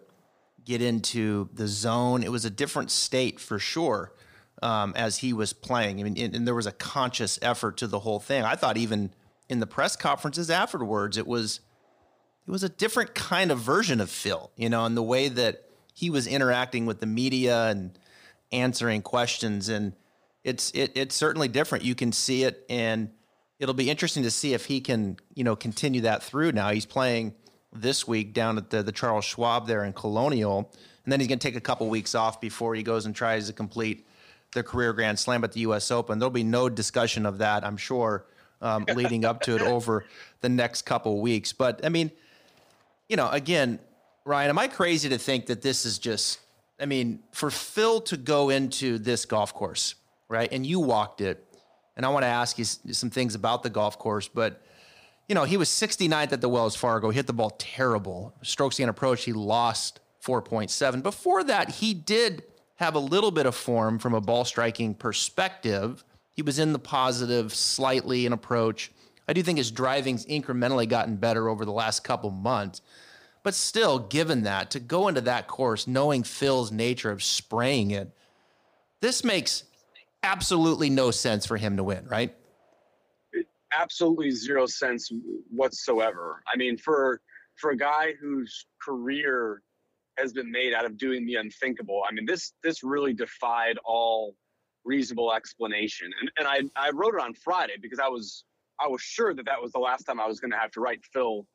get 0.66 0.82
into 0.82 1.50
the 1.54 1.68
zone. 1.68 2.24
It 2.24 2.32
was 2.32 2.46
a 2.46 2.50
different 2.50 2.92
state 2.92 3.40
for 3.40 3.60
sure 3.60 4.12
um, 4.62 4.94
as 4.96 5.18
he 5.18 5.34
was 5.34 5.54
playing. 5.54 6.00
I 6.00 6.04
mean, 6.04 6.18
and, 6.18 6.36
and 6.36 6.48
there 6.48 6.56
was 6.56 6.66
a 6.66 6.72
conscious 6.72 7.40
effort 7.42 7.78
to 7.78 7.88
the 7.88 8.00
whole 8.00 8.20
thing. 8.20 8.44
I 8.44 8.56
thought 8.56 8.78
even 8.78 9.14
in 9.48 9.60
the 9.60 9.68
press 9.68 9.96
conferences 9.96 10.50
afterwards, 10.50 11.18
it 11.18 11.28
was 11.28 11.62
it 12.48 12.52
was 12.52 12.64
a 12.64 12.70
different 12.70 13.16
kind 13.16 13.52
of 13.52 13.60
version 13.60 14.00
of 14.00 14.10
Phil, 14.10 14.52
you 14.56 14.70
know, 14.70 14.86
and 14.86 14.96
the 14.96 15.04
way 15.04 15.30
that 15.30 15.64
he 15.94 16.10
was 16.10 16.28
interacting 16.28 16.86
with 16.86 17.00
the 17.00 17.08
media 17.08 17.68
and 17.70 17.98
answering 18.52 19.02
questions 19.02 19.70
and 19.70 19.94
it's 20.46 20.72
it, 20.72 20.92
it's 20.96 21.16
certainly 21.16 21.48
different. 21.50 21.84
You 21.84 21.96
can 21.96 22.12
see 22.14 22.44
it, 22.44 22.64
and 22.70 23.10
it'll 23.60 23.74
be 23.74 23.90
interesting 23.90 24.24
to 24.24 24.32
see 24.32 24.54
if 24.54 24.66
he 24.66 24.80
can 24.80 25.18
you 25.34 25.44
know 25.44 25.56
continue 25.56 26.02
that 26.02 26.24
through. 26.24 26.54
Now 26.54 26.70
he's 26.70 26.86
playing 26.86 27.34
this 27.74 28.08
week 28.08 28.34
down 28.34 28.58
at 28.58 28.70
the 28.70 28.84
the 28.84 28.92
Charles 28.92 29.26
Schwab 29.26 29.68
there 29.68 29.84
in 29.84 29.92
Colonial, 29.92 30.72
and 31.04 31.12
then 31.12 31.20
he's 31.20 31.28
going 31.28 31.40
to 31.40 31.46
take 31.46 31.58
a 31.58 31.62
couple 31.62 31.90
weeks 31.90 32.14
off 32.14 32.40
before 32.40 32.76
he 32.76 32.84
goes 32.84 33.08
and 33.08 33.16
tries 33.16 33.48
to 33.48 33.54
complete 33.54 34.06
the 34.54 34.62
career 34.62 34.94
Grand 34.94 35.18
Slam 35.18 35.44
at 35.44 35.52
the 35.52 35.62
U.S. 35.62 35.90
Open. 35.90 36.20
There'll 36.20 36.30
be 36.30 36.44
no 36.44 36.70
discussion 36.70 37.26
of 37.26 37.40
that, 37.40 37.66
I'm 37.66 37.76
sure, 37.76 38.28
um, 38.62 38.86
leading 38.96 39.26
up 39.26 39.42
to 39.42 39.56
it 39.56 39.64
over 39.64 40.06
the 40.42 40.50
next 40.50 40.84
couple 40.84 41.20
weeks. 41.22 41.54
But 41.54 41.84
I 41.84 41.90
mean, 41.90 42.12
you 43.10 43.18
know, 43.18 43.30
again, 43.30 43.80
Ryan, 44.26 44.50
am 44.50 44.60
I 44.60 44.68
crazy 44.68 45.10
to 45.10 45.18
think 45.18 45.48
that 45.48 45.64
this 45.64 45.88
is 45.88 45.98
just? 45.98 46.40
I 46.80 46.86
mean, 46.86 47.20
for 47.32 47.50
Phil 47.50 48.02
to 48.02 48.18
go 48.18 48.50
into 48.50 48.98
this 48.98 49.26
golf 49.26 49.54
course 49.54 49.96
right? 50.30 50.52
And 50.52 50.66
you 50.66 50.80
walked 50.80 51.22
it. 51.22 51.44
And 51.96 52.06
I 52.06 52.10
want 52.10 52.24
to 52.24 52.28
ask 52.28 52.58
you 52.58 52.66
some 52.66 53.10
things 53.10 53.36
about 53.36 53.64
the 53.64 53.70
golf 53.70 53.98
course, 53.98 54.28
but 54.28 54.62
you 55.30 55.34
know, 55.34 55.44
he 55.44 55.58
was 55.58 55.70
69th 55.70 56.34
at 56.34 56.42
the 56.42 56.50
Wells 56.50 56.76
Fargo, 56.76 57.10
He 57.10 57.16
hit 57.16 57.26
the 57.26 57.34
ball 57.34 57.52
terrible. 57.52 58.36
Strokes 58.44 58.78
gained 58.78 58.90
approach, 58.90 59.24
he 59.24 59.34
lost 59.34 60.00
4.7. 60.24 61.02
Before 61.02 61.44
that, 61.46 61.70
he 61.70 61.94
did 61.94 62.44
have 62.76 62.96
a 62.96 63.00
little 63.00 63.32
bit 63.32 63.46
of 63.46 63.56
form 63.56 63.98
from 63.98 64.14
a 64.14 64.22
ball 64.22 64.44
striking 64.44 64.94
perspective. 64.94 66.04
He 66.34 66.42
was 66.42 66.60
in 66.60 66.74
the 66.74 66.80
positive 66.80 67.56
slightly 67.56 68.26
in 68.26 68.34
approach. 68.34 68.92
I 69.28 69.34
do 69.34 69.42
think 69.42 69.58
his 69.58 69.72
driving's 69.72 70.26
incrementally 70.26 70.88
gotten 70.88 71.16
better 71.16 71.48
over 71.48 71.64
the 71.64 71.72
last 71.72 72.04
couple 72.04 72.30
months. 72.30 72.82
But 73.46 73.54
still, 73.54 74.00
given 74.00 74.44
that, 74.44 74.72
to 74.72 74.80
go 74.80 75.08
into 75.08 75.22
that 75.22 75.48
course 75.48 75.86
knowing 75.86 76.24
Phil's 76.24 76.72
nature 76.72 77.12
of 77.12 77.22
spraying 77.24 77.92
it, 77.92 78.12
this 79.02 79.24
makes 79.24 79.64
absolutely 80.24 80.90
no 80.90 81.12
sense 81.12 81.46
for 81.46 81.56
him 81.56 81.78
to 81.78 81.84
win, 81.84 82.08
right? 82.08 82.36
absolutely 83.78 84.32
zero 84.32 84.66
sense 84.66 85.12
whatsoever. 85.50 86.42
I 86.52 86.58
mean, 86.58 86.78
for 86.78 87.22
for 87.56 87.72
a 87.72 87.78
guy 87.78 88.14
whose 88.20 88.66
career 88.82 89.62
has 90.18 90.34
been 90.34 90.50
made 90.52 90.74
out 90.74 90.86
of 90.86 90.98
doing 90.98 91.26
the 91.26 91.36
unthinkable, 91.36 92.02
I 92.10 92.14
mean, 92.14 92.26
this 92.26 92.54
this 92.64 92.84
really 92.84 93.14
defied 93.14 93.78
all 93.86 94.36
reasonable 94.86 95.34
explanation. 95.34 96.12
And 96.20 96.32
and 96.38 96.48
I 96.48 96.88
I 96.88 96.90
wrote 96.92 97.14
it 97.16 97.22
on 97.22 97.34
Friday 97.34 97.76
because 97.80 98.00
I 98.00 98.08
was 98.08 98.44
I 98.80 98.88
was 98.88 99.02
sure 99.02 99.34
that 99.34 99.46
that 99.46 99.62
was 99.62 99.72
the 99.72 99.80
last 99.80 100.04
time 100.04 100.20
I 100.20 100.28
was 100.28 100.40
going 100.40 100.52
to 100.52 100.58
have 100.58 100.72
to 100.72 100.82
write 100.82 101.02
Phil 101.14 101.46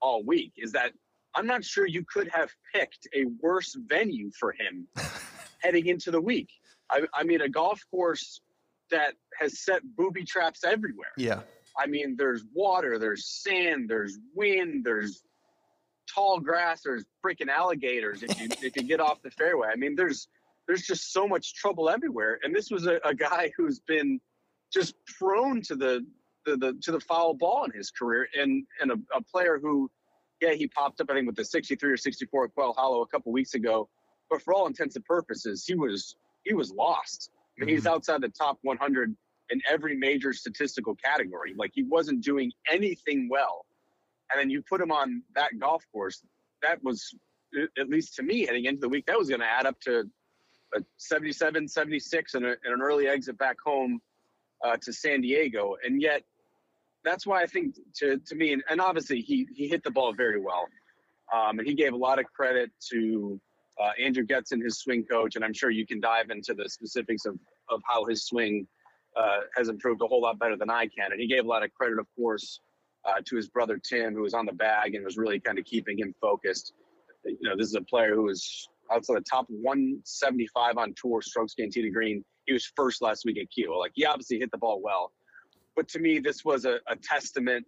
all 0.00 0.24
week. 0.24 0.52
Is 0.56 0.72
that 0.72 0.92
I'm 1.34 1.46
not 1.46 1.64
sure 1.64 1.86
you 1.86 2.04
could 2.04 2.28
have 2.28 2.50
picked 2.74 3.08
a 3.14 3.24
worse 3.40 3.76
venue 3.88 4.30
for 4.38 4.52
him 4.52 4.86
heading 5.62 5.86
into 5.86 6.10
the 6.10 6.20
week. 6.20 6.48
I, 6.90 7.02
I 7.12 7.24
mean, 7.24 7.40
a 7.40 7.48
golf 7.48 7.80
course 7.90 8.40
that 8.90 9.14
has 9.38 9.60
set 9.64 9.82
booby 9.96 10.24
traps 10.24 10.64
everywhere. 10.64 11.12
Yeah. 11.16 11.40
I 11.78 11.86
mean, 11.86 12.14
there's 12.16 12.44
water, 12.52 12.98
there's 12.98 13.26
sand, 13.26 13.88
there's 13.88 14.18
wind, 14.34 14.84
there's 14.84 15.22
tall 16.12 16.38
grass, 16.38 16.82
there's 16.82 17.04
freaking 17.24 17.48
alligators 17.48 18.22
if 18.22 18.40
you 18.40 18.48
if 18.62 18.76
you 18.76 18.82
get 18.82 19.00
off 19.00 19.22
the 19.22 19.30
fairway. 19.30 19.68
I 19.72 19.76
mean, 19.76 19.96
there's 19.96 20.28
there's 20.66 20.82
just 20.82 21.12
so 21.12 21.26
much 21.26 21.54
trouble 21.54 21.90
everywhere. 21.90 22.38
And 22.42 22.54
this 22.54 22.70
was 22.70 22.86
a, 22.86 22.98
a 23.04 23.14
guy 23.14 23.52
who's 23.56 23.80
been 23.80 24.20
just 24.72 24.94
prone 25.18 25.62
to 25.62 25.76
the, 25.76 26.06
the, 26.46 26.56
the 26.56 26.78
to 26.82 26.92
the 26.92 27.00
foul 27.00 27.34
ball 27.34 27.64
in 27.64 27.72
his 27.72 27.90
career, 27.90 28.28
and 28.38 28.64
and 28.80 28.90
a, 28.90 28.96
a, 29.16 29.22
player 29.22 29.58
who, 29.60 29.90
yeah, 30.44 30.54
he 30.54 30.66
popped 30.68 31.00
up 31.00 31.10
I 31.10 31.14
think 31.14 31.26
with 31.26 31.36
the 31.36 31.44
63 31.44 31.92
or 31.92 31.96
64 31.96 32.44
at 32.44 32.54
Quail 32.54 32.74
Hollow 32.76 33.02
a 33.02 33.06
couple 33.06 33.32
weeks 33.32 33.54
ago, 33.54 33.88
but 34.30 34.42
for 34.42 34.54
all 34.54 34.66
intents 34.66 34.96
and 34.96 35.04
purposes, 35.04 35.64
he 35.66 35.74
was 35.74 36.16
he 36.44 36.54
was 36.54 36.70
lost. 36.70 37.30
I 37.34 37.60
mean, 37.60 37.68
mm-hmm. 37.68 37.76
he's 37.76 37.86
outside 37.86 38.20
the 38.20 38.28
top 38.28 38.58
100 38.62 39.16
in 39.50 39.60
every 39.70 39.96
major 39.96 40.32
statistical 40.32 40.94
category. 40.96 41.54
Like 41.56 41.70
he 41.74 41.82
wasn't 41.82 42.22
doing 42.22 42.52
anything 42.70 43.28
well. 43.30 43.64
And 44.30 44.40
then 44.40 44.50
you 44.50 44.62
put 44.62 44.80
him 44.80 44.90
on 44.90 45.22
that 45.34 45.58
golf 45.58 45.84
course. 45.92 46.22
That 46.62 46.82
was, 46.82 47.14
at 47.78 47.88
least 47.88 48.16
to 48.16 48.22
me, 48.22 48.46
heading 48.46 48.64
into 48.64 48.80
the 48.80 48.88
week, 48.88 49.06
that 49.06 49.18
was 49.18 49.28
going 49.28 49.40
to 49.40 49.46
add 49.46 49.66
up 49.66 49.78
to 49.82 50.04
a 50.74 50.80
77, 50.96 51.68
76 51.68 52.34
and, 52.34 52.44
a, 52.44 52.48
and 52.64 52.74
an 52.74 52.82
early 52.82 53.06
exit 53.06 53.38
back 53.38 53.56
home 53.64 54.00
uh, 54.64 54.76
to 54.82 54.92
San 54.92 55.20
Diego. 55.20 55.76
And 55.84 56.00
yet, 56.00 56.22
that's 57.04 57.26
why 57.26 57.42
I 57.42 57.46
think 57.46 57.76
to, 57.96 58.18
to 58.18 58.34
me, 58.34 58.52
and, 58.52 58.62
and 58.68 58.80
obviously 58.80 59.20
he, 59.20 59.46
he 59.54 59.68
hit 59.68 59.82
the 59.82 59.90
ball 59.90 60.12
very 60.12 60.40
well. 60.40 60.66
Um, 61.32 61.58
and 61.58 61.66
he 61.66 61.74
gave 61.74 61.92
a 61.92 61.96
lot 61.96 62.18
of 62.18 62.26
credit 62.26 62.70
to 62.90 63.40
uh, 63.82 63.90
Andrew 64.00 64.24
Getson, 64.24 64.62
his 64.62 64.78
swing 64.78 65.04
coach. 65.04 65.36
And 65.36 65.44
I'm 65.44 65.52
sure 65.52 65.70
you 65.70 65.86
can 65.86 66.00
dive 66.00 66.30
into 66.30 66.54
the 66.54 66.68
specifics 66.68 67.24
of, 67.26 67.38
of 67.70 67.80
how 67.86 68.04
his 68.04 68.24
swing 68.24 68.66
uh, 69.16 69.40
has 69.56 69.68
improved 69.68 70.02
a 70.02 70.06
whole 70.06 70.22
lot 70.22 70.38
better 70.38 70.56
than 70.56 70.70
I 70.70 70.86
can. 70.86 71.12
And 71.12 71.20
he 71.20 71.26
gave 71.26 71.44
a 71.44 71.48
lot 71.48 71.62
of 71.62 71.72
credit, 71.72 71.98
of 71.98 72.06
course, 72.16 72.60
uh, 73.04 73.20
to 73.24 73.36
his 73.36 73.48
brother 73.48 73.78
Tim, 73.78 74.14
who 74.14 74.22
was 74.22 74.34
on 74.34 74.46
the 74.46 74.52
bag 74.52 74.94
and 74.94 75.04
was 75.04 75.16
really 75.16 75.40
kind 75.40 75.58
of 75.58 75.64
keeping 75.64 75.98
him 75.98 76.14
focused. 76.20 76.72
You 77.24 77.36
know, 77.42 77.56
this 77.56 77.68
is 77.68 77.74
a 77.74 77.82
player 77.82 78.14
who 78.14 78.24
was 78.24 78.68
outside 78.92 79.16
the 79.16 79.22
top 79.22 79.46
175 79.48 80.76
on 80.76 80.94
tour 81.00 81.22
strokes 81.22 81.54
gained 81.54 81.72
tee 81.72 81.82
to 81.82 81.90
green. 81.90 82.24
He 82.46 82.52
was 82.52 82.70
first 82.76 83.02
last 83.02 83.24
week 83.24 83.38
at 83.38 83.46
Kiawah. 83.46 83.78
Like 83.78 83.92
he 83.94 84.04
obviously 84.04 84.38
hit 84.38 84.50
the 84.50 84.58
ball 84.58 84.80
well, 84.82 85.12
but 85.76 85.88
to 85.88 85.98
me, 85.98 86.18
this 86.18 86.44
was 86.44 86.64
a, 86.64 86.78
a 86.88 86.96
testament 86.96 87.66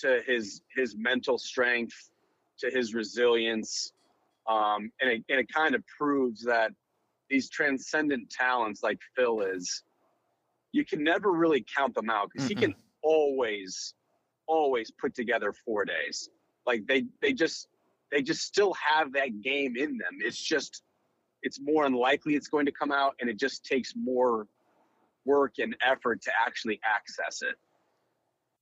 to 0.00 0.20
his 0.26 0.62
his 0.74 0.96
mental 0.96 1.38
strength, 1.38 2.10
to 2.58 2.70
his 2.70 2.94
resilience, 2.94 3.92
um, 4.48 4.90
and 5.00 5.10
it, 5.10 5.24
and 5.28 5.40
it 5.40 5.52
kind 5.52 5.74
of 5.74 5.82
proves 5.86 6.42
that 6.44 6.72
these 7.30 7.48
transcendent 7.48 8.30
talents 8.30 8.82
like 8.82 8.98
Phil 9.16 9.40
is 9.40 9.82
you 10.74 10.84
can 10.84 11.04
never 11.04 11.30
really 11.30 11.64
count 11.76 11.94
them 11.94 12.10
out 12.10 12.28
because 12.32 12.50
mm-hmm. 12.50 12.58
he 12.58 12.66
can 12.66 12.74
always, 13.02 13.94
always 14.48 14.90
put 14.90 15.14
together 15.14 15.54
four 15.64 15.84
days. 15.84 16.28
Like 16.66 16.84
they, 16.88 17.04
they 17.22 17.32
just, 17.32 17.68
they 18.10 18.22
just 18.22 18.42
still 18.42 18.74
have 18.74 19.12
that 19.12 19.40
game 19.40 19.76
in 19.76 19.96
them. 19.96 20.18
It's 20.18 20.42
just, 20.42 20.82
it's 21.42 21.60
more 21.60 21.84
unlikely 21.84 22.34
it's 22.34 22.48
going 22.48 22.66
to 22.66 22.72
come 22.72 22.90
out, 22.90 23.14
and 23.20 23.30
it 23.30 23.38
just 23.38 23.64
takes 23.64 23.94
more 23.94 24.48
work 25.24 25.54
and 25.58 25.76
effort 25.82 26.22
to 26.22 26.30
actually 26.46 26.80
access 26.84 27.42
it. 27.42 27.56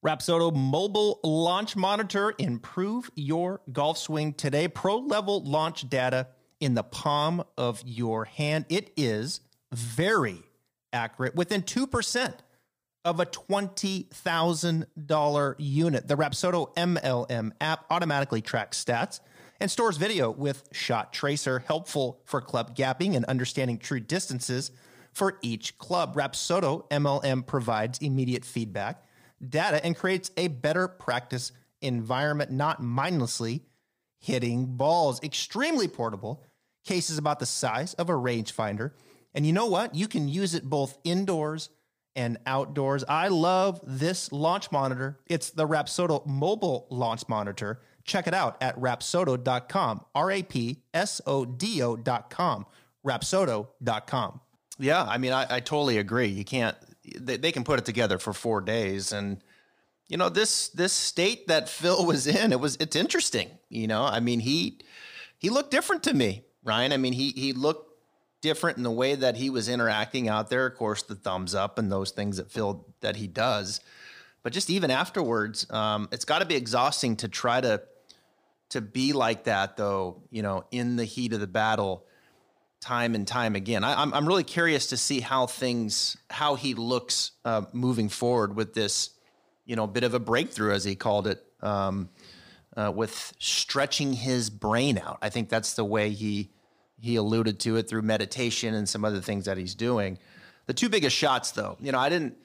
Rapsodo 0.04 0.54
mobile 0.54 1.21
launch 1.23 1.76
monitor. 1.76 2.35
Improve 2.38 3.11
your 3.14 3.61
golf 3.73 3.99
swing 3.99 4.33
today. 4.33 4.66
Pro 4.66 4.99
level 4.99 5.45
launch 5.45 5.88
data 5.88 6.28
in 6.59 6.75
the 6.75 6.83
palm 6.83 7.45
of 7.57 7.83
your 7.87 8.25
hand. 8.25 8.66
It 8.69 8.92
is 8.97 9.40
very 9.73 10.42
accurate 10.92 11.35
within 11.35 11.62
2% 11.62 12.35
of 13.04 13.21
a 13.21 13.26
$20,000 13.26 15.54
unit. 15.59 16.09
The 16.09 16.16
Rapsodo 16.16 16.75
MLM 16.75 17.52
app 17.61 17.85
automatically 17.90 18.40
tracks 18.40 18.83
stats 18.83 19.21
and 19.61 19.71
stores 19.71 19.97
video 19.97 20.31
with 20.31 20.69
Shot 20.73 21.12
Tracer, 21.12 21.61
helpful 21.61 22.21
for 22.25 22.40
club 22.40 22.76
gapping 22.76 23.14
and 23.14 23.25
understanding 23.26 23.78
true 23.78 24.00
distances 24.00 24.73
for 25.12 25.38
each 25.42 25.78
club. 25.78 26.16
Rapsodo 26.16 26.88
MLM 26.90 27.47
provides 27.47 27.99
immediate 27.99 28.45
feedback, 28.45 29.04
data, 29.47 29.85
and 29.85 29.97
creates 29.97 30.31
a 30.37 30.49
better 30.49 30.88
practice 30.88 31.52
environment, 31.81 32.50
not 32.50 32.83
mindlessly 32.83 33.62
hitting 34.19 34.66
balls. 34.76 35.23
Extremely 35.23 35.88
portable, 35.88 36.42
cases 36.85 37.19
about 37.19 37.38
the 37.38 37.47
size 37.47 37.95
of 37.95 38.09
a 38.09 38.12
rangefinder 38.12 38.92
and 39.35 39.47
you 39.47 39.52
know 39.52 39.66
what? 39.66 39.95
You 39.95 40.09
can 40.09 40.28
use 40.28 40.54
it 40.54 40.64
both 40.64 40.99
indoors 41.04 41.71
and 42.14 42.38
outdoors. 42.47 43.04
I 43.09 43.28
love 43.28 43.81
this 43.83 44.31
launch 44.33 44.71
monitor. 44.71 45.19
It's 45.26 45.50
the 45.50 45.66
Rapsodo 45.66 46.26
mobile 46.26 46.87
launch 46.90 47.23
monitor. 47.28 47.81
Check 48.04 48.26
it 48.26 48.35
out 48.35 48.57
at 48.61 48.78
rapsodo.com, 48.78 50.04
R 50.14 50.31
A 50.31 50.42
P 50.42 50.83
S 50.92 51.21
O 51.26 51.45
D 51.45 51.83
O.com, 51.83 52.66
rapsodo.com. 53.07 54.40
Yeah, 54.79 55.05
I 55.05 55.19
mean, 55.19 55.33
I, 55.33 55.47
I 55.49 55.61
totally 55.61 55.99
agree. 55.99 56.29
You 56.29 56.45
can't, 56.45 56.76
they, 57.19 57.37
they 57.37 57.52
can 57.52 57.64
put 57.64 57.79
it 57.79 57.85
together 57.85 58.19
for 58.19 58.33
four 58.33 58.61
days. 58.61 59.12
And, 59.12 59.43
you 60.09 60.17
know, 60.17 60.29
this, 60.29 60.69
this 60.69 60.93
state 60.93 61.49
that 61.49 61.69
Phil 61.69 62.05
was 62.07 62.26
in, 62.26 62.52
it 62.52 62.61
was, 62.61 62.76
it's 62.81 62.97
interesting. 62.97 63.50
You 63.69 63.87
know, 63.87 64.05
I 64.05 64.21
mean, 64.21 64.41
he, 64.41 64.79
he 65.38 65.50
looked 65.50 65.71
different 65.71 66.02
to 66.05 66.14
me, 66.14 66.45
Ryan. 66.64 66.93
I 66.93 66.97
mean, 66.97 67.12
he, 67.12 67.31
he 67.31 67.52
looked 67.52 67.93
different 68.43 68.76
in 68.76 68.83
the 68.83 68.91
way 68.91 69.14
that 69.14 69.37
he 69.37 69.49
was 69.49 69.69
interacting 69.69 70.29
out 70.29 70.50
there. 70.50 70.67
Of 70.67 70.76
course, 70.76 71.02
the 71.02 71.14
thumbs 71.14 71.55
up 71.55 71.79
and 71.79 71.91
those 71.91 72.11
things 72.11 72.37
that 72.37 72.50
Phil 72.50 72.85
that 73.00 73.17
he 73.17 73.26
does. 73.26 73.81
But 74.43 74.52
just 74.52 74.69
even 74.69 74.91
afterwards, 74.91 75.71
um, 75.71 76.09
it's 76.12 76.25
got 76.25 76.41
to 76.41 76.45
be 76.45 76.57
exhausting 76.57 77.17
to 77.17 77.29
try 77.29 77.61
to 77.61 77.83
to 78.71 78.81
be 78.81 79.12
like 79.12 79.45
that, 79.45 79.76
though. 79.76 80.23
You 80.31 80.43
know, 80.43 80.64
in 80.71 80.97
the 80.97 81.05
heat 81.05 81.33
of 81.33 81.41
the 81.41 81.47
battle, 81.47 82.05
time 82.83 83.15
and 83.15 83.27
time 83.27 83.57
again. 83.57 83.85
I, 83.85 83.93
am 83.93 83.99
I'm, 83.99 84.15
I'm 84.15 84.29
really 84.29 84.45
curious 84.45 84.89
to 84.89 84.99
see 84.99 85.21
how 85.21 85.47
things 85.47 86.19
how 86.29 86.57
he 86.57 86.75
looks 86.75 87.31
uh, 87.47 87.62
moving 87.73 88.11
forward 88.11 88.55
with 88.55 88.75
this. 88.75 89.11
You 89.65 89.77
know, 89.77 89.87
bit 89.87 90.05
of 90.05 90.12
a 90.12 90.19
breakthrough, 90.19 90.73
as 90.73 90.85
he 90.85 90.97
called 90.97 91.27
it. 91.27 91.43
Um, 91.61 92.11
uh, 92.77 92.93
with 92.95 93.35
stretching 93.39 94.12
his 94.12 94.51
brain 94.51 94.99
out. 94.99 95.19
I 95.21 95.29
think 95.29 95.49
that's 95.49 95.75
the 95.75 95.85
way 95.85 96.11
he 96.11 96.51
he 97.01 97.17
alluded 97.17 97.59
to 97.61 97.77
it 97.77 97.89
through 97.89 98.03
meditation 98.03 98.75
and 98.75 98.89
some 98.89 99.05
other 99.05 99.21
things 99.21 99.47
that 99.47 99.59
he's 99.59 99.75
doing. 99.75 100.19
The 100.67 100.75
two 100.75 100.89
biggest 100.89 101.17
shots, 101.17 101.51
though, 101.51 101.77
you 101.81 101.91
know, 101.91 101.99
I 101.99 102.09
didn't, 102.09 102.37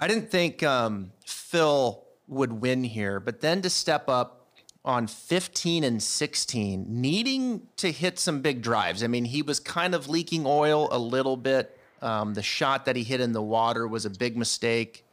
I 0.00 0.08
didn't 0.08 0.28
think 0.28 0.64
um, 0.64 1.12
Phil 1.24 2.04
would 2.26 2.52
win 2.52 2.82
here, 2.82 3.20
but 3.20 3.40
then 3.40 3.62
to 3.62 3.70
step 3.70 4.08
up 4.08 4.41
on 4.84 5.06
15 5.06 5.84
and 5.84 6.02
16, 6.02 6.86
needing 6.88 7.68
to 7.76 7.92
hit 7.92 8.18
some 8.18 8.40
big 8.40 8.62
drives. 8.62 9.04
I 9.04 9.06
mean, 9.06 9.24
he 9.24 9.42
was 9.42 9.60
kind 9.60 9.94
of 9.94 10.08
leaking 10.08 10.44
oil 10.44 10.88
a 10.90 10.98
little 10.98 11.36
bit. 11.36 11.78
Um, 12.00 12.34
the 12.34 12.42
shot 12.42 12.86
that 12.86 12.96
he 12.96 13.04
hit 13.04 13.20
in 13.20 13.32
the 13.32 13.42
water 13.42 13.86
was 13.86 14.04
a 14.04 14.10
big 14.10 14.36
mistake, 14.36 15.04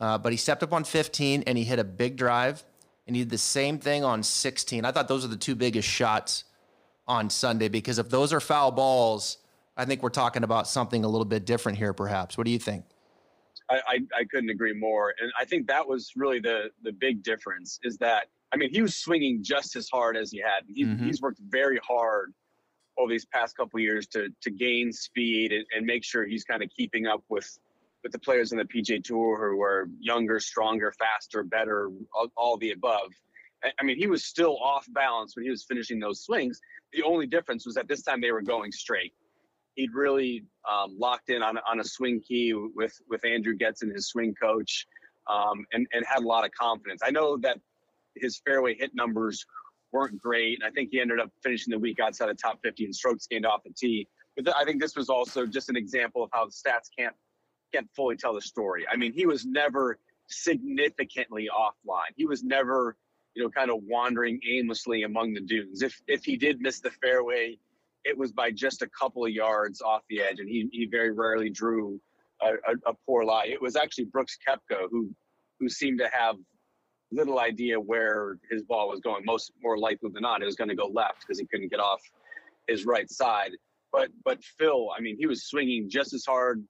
uh, 0.00 0.18
but 0.18 0.32
he 0.32 0.36
stepped 0.36 0.62
up 0.64 0.72
on 0.72 0.82
15 0.82 1.44
and 1.46 1.56
he 1.56 1.62
hit 1.62 1.78
a 1.78 1.84
big 1.84 2.16
drive. 2.16 2.64
And 3.06 3.16
he 3.16 3.22
did 3.22 3.30
the 3.30 3.38
same 3.38 3.78
thing 3.78 4.04
on 4.04 4.22
16. 4.22 4.84
I 4.84 4.92
thought 4.92 5.08
those 5.08 5.24
are 5.24 5.28
the 5.28 5.36
two 5.36 5.54
biggest 5.54 5.88
shots 5.88 6.44
on 7.08 7.28
Sunday 7.28 7.68
because 7.68 7.98
if 7.98 8.08
those 8.08 8.32
are 8.32 8.40
foul 8.40 8.70
balls, 8.70 9.38
I 9.76 9.84
think 9.84 10.02
we're 10.02 10.10
talking 10.10 10.44
about 10.44 10.68
something 10.68 11.04
a 11.04 11.08
little 11.08 11.24
bit 11.24 11.44
different 11.44 11.78
here, 11.78 11.92
perhaps. 11.92 12.36
What 12.36 12.44
do 12.44 12.52
you 12.52 12.58
think? 12.58 12.84
I, 13.68 13.80
I, 13.86 13.98
I 14.18 14.24
couldn't 14.24 14.50
agree 14.50 14.74
more, 14.74 15.14
and 15.20 15.32
I 15.38 15.44
think 15.44 15.68
that 15.68 15.86
was 15.86 16.12
really 16.16 16.40
the 16.40 16.70
the 16.82 16.92
big 16.92 17.22
difference. 17.22 17.78
Is 17.82 17.96
that 17.98 18.26
I 18.52 18.56
mean 18.56 18.70
he 18.72 18.82
was 18.82 18.96
swinging 18.96 19.42
just 19.42 19.76
as 19.76 19.88
hard 19.88 20.16
as 20.16 20.30
he 20.30 20.38
had. 20.38 20.64
He, 20.68 20.84
mm-hmm. 20.84 21.04
He's 21.04 21.20
worked 21.20 21.40
very 21.48 21.78
hard 21.86 22.32
over 22.98 23.10
these 23.12 23.26
past 23.26 23.56
couple 23.56 23.80
years 23.80 24.06
to 24.08 24.28
to 24.42 24.50
gain 24.50 24.92
speed 24.92 25.52
and, 25.52 25.64
and 25.74 25.86
make 25.86 26.04
sure 26.04 26.24
he's 26.24 26.44
kind 26.44 26.62
of 26.62 26.68
keeping 26.76 27.06
up 27.06 27.22
with 27.28 27.58
with 28.02 28.12
the 28.12 28.18
players 28.18 28.52
in 28.52 28.58
the 28.58 28.64
PGA 28.64 29.02
Tour 29.02 29.50
who 29.50 29.62
are 29.62 29.88
younger, 29.98 30.40
stronger, 30.40 30.92
faster, 30.98 31.42
better, 31.42 31.90
all, 32.14 32.28
all 32.36 32.56
the 32.56 32.72
above. 32.72 33.10
I 33.78 33.84
mean, 33.84 33.98
he 33.98 34.06
was 34.06 34.24
still 34.24 34.56
off 34.56 34.86
balance 34.90 35.36
when 35.36 35.44
he 35.44 35.50
was 35.50 35.64
finishing 35.64 36.00
those 36.00 36.22
swings. 36.22 36.60
The 36.94 37.02
only 37.02 37.26
difference 37.26 37.66
was 37.66 37.74
that 37.74 37.88
this 37.88 38.02
time 38.02 38.22
they 38.22 38.32
were 38.32 38.40
going 38.40 38.72
straight. 38.72 39.12
He'd 39.74 39.92
really 39.92 40.44
um, 40.70 40.96
locked 40.98 41.28
in 41.28 41.42
on, 41.42 41.58
on 41.70 41.80
a 41.80 41.84
swing 41.84 42.20
key 42.20 42.54
with 42.54 42.94
with 43.08 43.24
Andrew 43.24 43.54
Getson, 43.56 43.92
his 43.92 44.08
swing 44.08 44.34
coach, 44.34 44.86
um, 45.28 45.66
and 45.72 45.86
and 45.92 46.04
had 46.06 46.22
a 46.22 46.26
lot 46.26 46.44
of 46.44 46.52
confidence. 46.52 47.02
I 47.04 47.10
know 47.10 47.36
that 47.38 47.58
his 48.16 48.40
fairway 48.44 48.74
hit 48.74 48.94
numbers 48.94 49.44
weren't 49.92 50.18
great. 50.18 50.60
I 50.64 50.70
think 50.70 50.90
he 50.92 51.00
ended 51.00 51.20
up 51.20 51.30
finishing 51.42 51.72
the 51.72 51.78
week 51.78 51.98
outside 52.00 52.28
the 52.28 52.34
top 52.34 52.60
50 52.62 52.84
in 52.84 52.92
strokes 52.92 53.26
gained 53.26 53.46
off 53.46 53.62
the 53.64 53.72
tee. 53.76 54.06
But 54.36 54.54
I 54.56 54.64
think 54.64 54.80
this 54.80 54.96
was 54.96 55.08
also 55.08 55.46
just 55.46 55.68
an 55.68 55.76
example 55.76 56.22
of 56.22 56.30
how 56.32 56.46
the 56.46 56.52
stats 56.52 56.88
can't 56.96 57.14
can't 57.72 57.88
fully 57.94 58.16
tell 58.16 58.34
the 58.34 58.40
story. 58.40 58.84
I 58.90 58.96
mean, 58.96 59.12
he 59.12 59.26
was 59.26 59.46
never 59.46 59.98
significantly 60.28 61.48
offline. 61.54 62.12
He 62.16 62.26
was 62.26 62.42
never, 62.42 62.96
you 63.34 63.42
know, 63.42 63.50
kind 63.50 63.70
of 63.70 63.78
wandering 63.82 64.40
aimlessly 64.48 65.04
among 65.04 65.34
the 65.34 65.40
dunes. 65.40 65.82
If 65.82 66.00
if 66.06 66.24
he 66.24 66.36
did 66.36 66.60
miss 66.60 66.80
the 66.80 66.90
fairway, 66.90 67.58
it 68.04 68.16
was 68.16 68.32
by 68.32 68.50
just 68.50 68.82
a 68.82 68.88
couple 68.88 69.24
of 69.24 69.32
yards 69.32 69.82
off 69.82 70.02
the 70.08 70.22
edge, 70.22 70.40
and 70.40 70.48
he 70.48 70.68
he 70.72 70.86
very 70.86 71.12
rarely 71.12 71.50
drew 71.50 72.00
a, 72.42 72.48
a, 72.48 72.90
a 72.90 72.94
poor 73.06 73.24
lie. 73.24 73.46
It 73.46 73.60
was 73.60 73.76
actually 73.76 74.04
Brooks 74.06 74.38
Koepka 74.46 74.88
who 74.90 75.10
who 75.58 75.68
seemed 75.68 75.98
to 75.98 76.08
have 76.12 76.36
little 77.12 77.40
idea 77.40 77.78
where 77.78 78.38
his 78.50 78.62
ball 78.62 78.88
was 78.88 79.00
going. 79.00 79.24
Most 79.24 79.52
more 79.62 79.78
likely 79.78 80.10
than 80.12 80.22
not, 80.22 80.42
it 80.42 80.46
was 80.46 80.56
going 80.56 80.68
to 80.68 80.74
go 80.74 80.86
left 80.86 81.20
because 81.20 81.38
he 81.38 81.46
couldn't 81.46 81.70
get 81.70 81.80
off 81.80 82.00
his 82.68 82.86
right 82.86 83.10
side. 83.10 83.52
But 83.92 84.10
but 84.24 84.42
Phil, 84.58 84.88
I 84.96 85.00
mean, 85.00 85.16
he 85.18 85.26
was 85.26 85.44
swinging 85.44 85.88
just 85.90 86.12
as 86.12 86.24
hard 86.24 86.64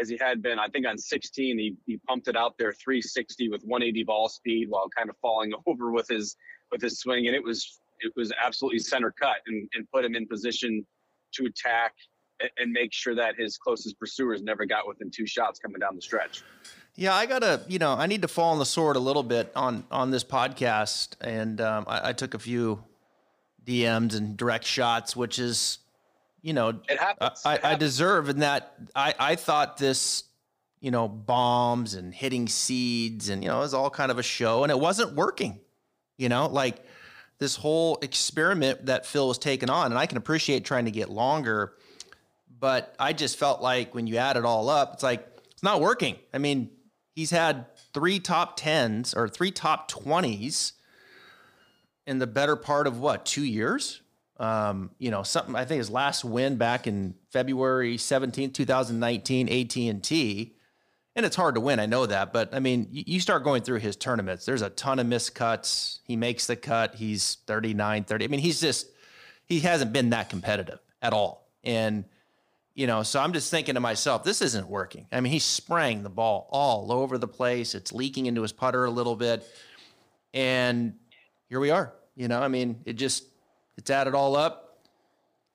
as 0.00 0.08
he 0.08 0.18
had 0.20 0.42
been. 0.42 0.58
I 0.58 0.68
think 0.68 0.86
on 0.86 0.98
16, 0.98 1.58
he 1.58 1.76
he 1.86 1.98
pumped 2.08 2.28
it 2.28 2.36
out 2.36 2.54
there 2.58 2.72
360 2.72 3.48
with 3.48 3.62
180 3.62 4.04
ball 4.04 4.28
speed 4.28 4.68
while 4.68 4.88
kind 4.96 5.08
of 5.08 5.16
falling 5.22 5.52
over 5.66 5.92
with 5.92 6.08
his 6.08 6.36
with 6.70 6.82
his 6.82 6.98
swing, 6.98 7.26
and 7.26 7.36
it 7.36 7.42
was 7.42 7.80
it 8.00 8.12
was 8.16 8.32
absolutely 8.42 8.80
center 8.80 9.12
cut 9.12 9.36
and, 9.46 9.68
and 9.74 9.88
put 9.90 10.04
him 10.04 10.14
in 10.14 10.26
position 10.26 10.84
to 11.32 11.46
attack 11.46 11.94
and, 12.40 12.50
and 12.58 12.72
make 12.72 12.92
sure 12.92 13.14
that 13.14 13.34
his 13.38 13.56
closest 13.56 13.98
pursuers 13.98 14.42
never 14.42 14.66
got 14.66 14.86
within 14.86 15.10
two 15.10 15.26
shots 15.26 15.58
coming 15.58 15.78
down 15.78 15.94
the 15.94 16.02
stretch. 16.02 16.42
Yeah, 16.96 17.14
I 17.14 17.26
gotta, 17.26 17.62
you 17.68 17.78
know, 17.78 17.92
I 17.92 18.06
need 18.06 18.22
to 18.22 18.28
fall 18.28 18.52
on 18.52 18.58
the 18.58 18.66
sword 18.66 18.96
a 18.96 19.00
little 19.00 19.24
bit 19.24 19.50
on 19.56 19.84
on 19.90 20.10
this 20.10 20.22
podcast, 20.22 21.16
and 21.20 21.60
um, 21.60 21.84
I, 21.88 22.10
I, 22.10 22.12
took 22.12 22.34
a 22.34 22.38
few 22.38 22.84
DMs 23.66 24.16
and 24.16 24.36
direct 24.36 24.64
shots, 24.64 25.16
which 25.16 25.40
is 25.40 25.78
you 26.44 26.52
know, 26.52 26.78
it 26.90 27.00
happens. 27.00 27.40
I, 27.46 27.58
I 27.64 27.74
deserve 27.74 28.28
in 28.28 28.40
that 28.40 28.74
I, 28.94 29.14
I 29.18 29.34
thought 29.34 29.78
this, 29.78 30.24
you 30.78 30.90
know, 30.90 31.08
bombs 31.08 31.94
and 31.94 32.14
hitting 32.14 32.48
seeds 32.48 33.30
and, 33.30 33.42
you 33.42 33.48
know, 33.48 33.56
it 33.56 33.60
was 33.60 33.72
all 33.72 33.88
kind 33.88 34.10
of 34.10 34.18
a 34.18 34.22
show 34.22 34.62
and 34.62 34.70
it 34.70 34.78
wasn't 34.78 35.14
working, 35.14 35.58
you 36.18 36.28
know, 36.28 36.46
like 36.46 36.84
this 37.38 37.56
whole 37.56 37.96
experiment 38.02 38.84
that 38.86 39.06
Phil 39.06 39.26
was 39.26 39.38
taking 39.38 39.70
on. 39.70 39.86
And 39.86 39.98
I 39.98 40.04
can 40.04 40.18
appreciate 40.18 40.66
trying 40.66 40.84
to 40.84 40.90
get 40.90 41.08
longer, 41.08 41.76
but 42.60 42.94
I 43.00 43.14
just 43.14 43.38
felt 43.38 43.62
like 43.62 43.94
when 43.94 44.06
you 44.06 44.18
add 44.18 44.36
it 44.36 44.44
all 44.44 44.68
up, 44.68 44.92
it's 44.92 45.02
like, 45.02 45.26
it's 45.50 45.62
not 45.62 45.80
working. 45.80 46.16
I 46.34 46.38
mean, 46.38 46.68
he's 47.14 47.30
had 47.30 47.66
three 47.92 48.18
top 48.18 48.56
tens 48.56 49.14
or 49.14 49.28
three 49.28 49.50
top 49.50 49.90
20s 49.90 50.72
in 52.06 52.18
the 52.18 52.26
better 52.26 52.56
part 52.56 52.86
of 52.86 52.98
what, 52.98 53.24
two 53.24 53.44
years? 53.44 54.00
Um, 54.38 54.90
you 54.98 55.10
know, 55.10 55.22
something 55.22 55.54
I 55.54 55.64
think 55.64 55.78
his 55.78 55.90
last 55.90 56.24
win 56.24 56.56
back 56.56 56.86
in 56.86 57.14
February 57.30 57.96
17th, 57.96 58.52
2019, 58.52 59.48
AT&T. 59.48 60.56
And 61.16 61.24
it's 61.24 61.36
hard 61.36 61.54
to 61.54 61.60
win, 61.60 61.78
I 61.78 61.86
know 61.86 62.06
that, 62.06 62.32
but 62.32 62.52
I 62.52 62.58
mean, 62.58 62.88
you, 62.90 63.20
start 63.20 63.44
going 63.44 63.62
through 63.62 63.78
his 63.78 63.94
tournaments. 63.94 64.44
There's 64.44 64.62
a 64.62 64.70
ton 64.70 64.98
of 64.98 65.06
missed 65.06 65.36
cuts. 65.36 66.00
He 66.02 66.16
makes 66.16 66.48
the 66.48 66.56
cut. 66.56 66.96
He's 66.96 67.36
39, 67.46 68.02
30. 68.02 68.24
I 68.24 68.28
mean, 68.28 68.40
he's 68.40 68.60
just 68.60 68.88
he 69.46 69.60
hasn't 69.60 69.92
been 69.92 70.10
that 70.10 70.28
competitive 70.28 70.80
at 71.00 71.12
all. 71.12 71.48
And 71.62 72.04
you 72.74 72.88
know, 72.88 73.04
so 73.04 73.20
I'm 73.20 73.32
just 73.32 73.50
thinking 73.50 73.74
to 73.74 73.80
myself, 73.80 74.24
this 74.24 74.42
isn't 74.42 74.68
working. 74.68 75.06
I 75.12 75.20
mean, 75.20 75.32
he's 75.32 75.44
spraying 75.44 76.02
the 76.02 76.10
ball 76.10 76.48
all 76.50 76.90
over 76.90 77.18
the 77.18 77.28
place. 77.28 77.74
It's 77.74 77.92
leaking 77.92 78.26
into 78.26 78.42
his 78.42 78.52
putter 78.52 78.84
a 78.84 78.90
little 78.90 79.14
bit. 79.14 79.46
And 80.32 80.94
here 81.48 81.60
we 81.60 81.70
are. 81.70 81.92
You 82.16 82.26
know, 82.26 82.40
I 82.40 82.48
mean, 82.48 82.80
it 82.84 82.94
just 82.94 83.24
it's 83.76 83.90
added 83.90 84.14
all 84.14 84.36
up, 84.36 84.80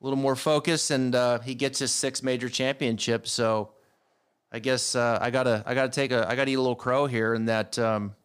a 0.01 0.03
little 0.03 0.17
more 0.17 0.35
focus, 0.35 0.91
and 0.91 1.13
uh, 1.13 1.39
he 1.39 1.55
gets 1.55 1.79
his 1.79 1.91
sixth 1.91 2.23
major 2.23 2.47
championship. 2.47 3.27
So 3.27 3.71
I 4.51 4.59
guess 4.59 4.95
uh, 4.95 5.19
I 5.21 5.29
gotta 5.29 5.63
I 5.65 5.73
gotta 5.73 5.89
take 5.89 6.11
a 6.11 6.25
I 6.27 6.35
gotta 6.35 6.51
eat 6.51 6.55
a 6.55 6.61
little 6.61 6.75
crow 6.75 7.05
here, 7.05 7.33
and 7.33 7.49
that 7.49 7.77
um, 7.77 8.15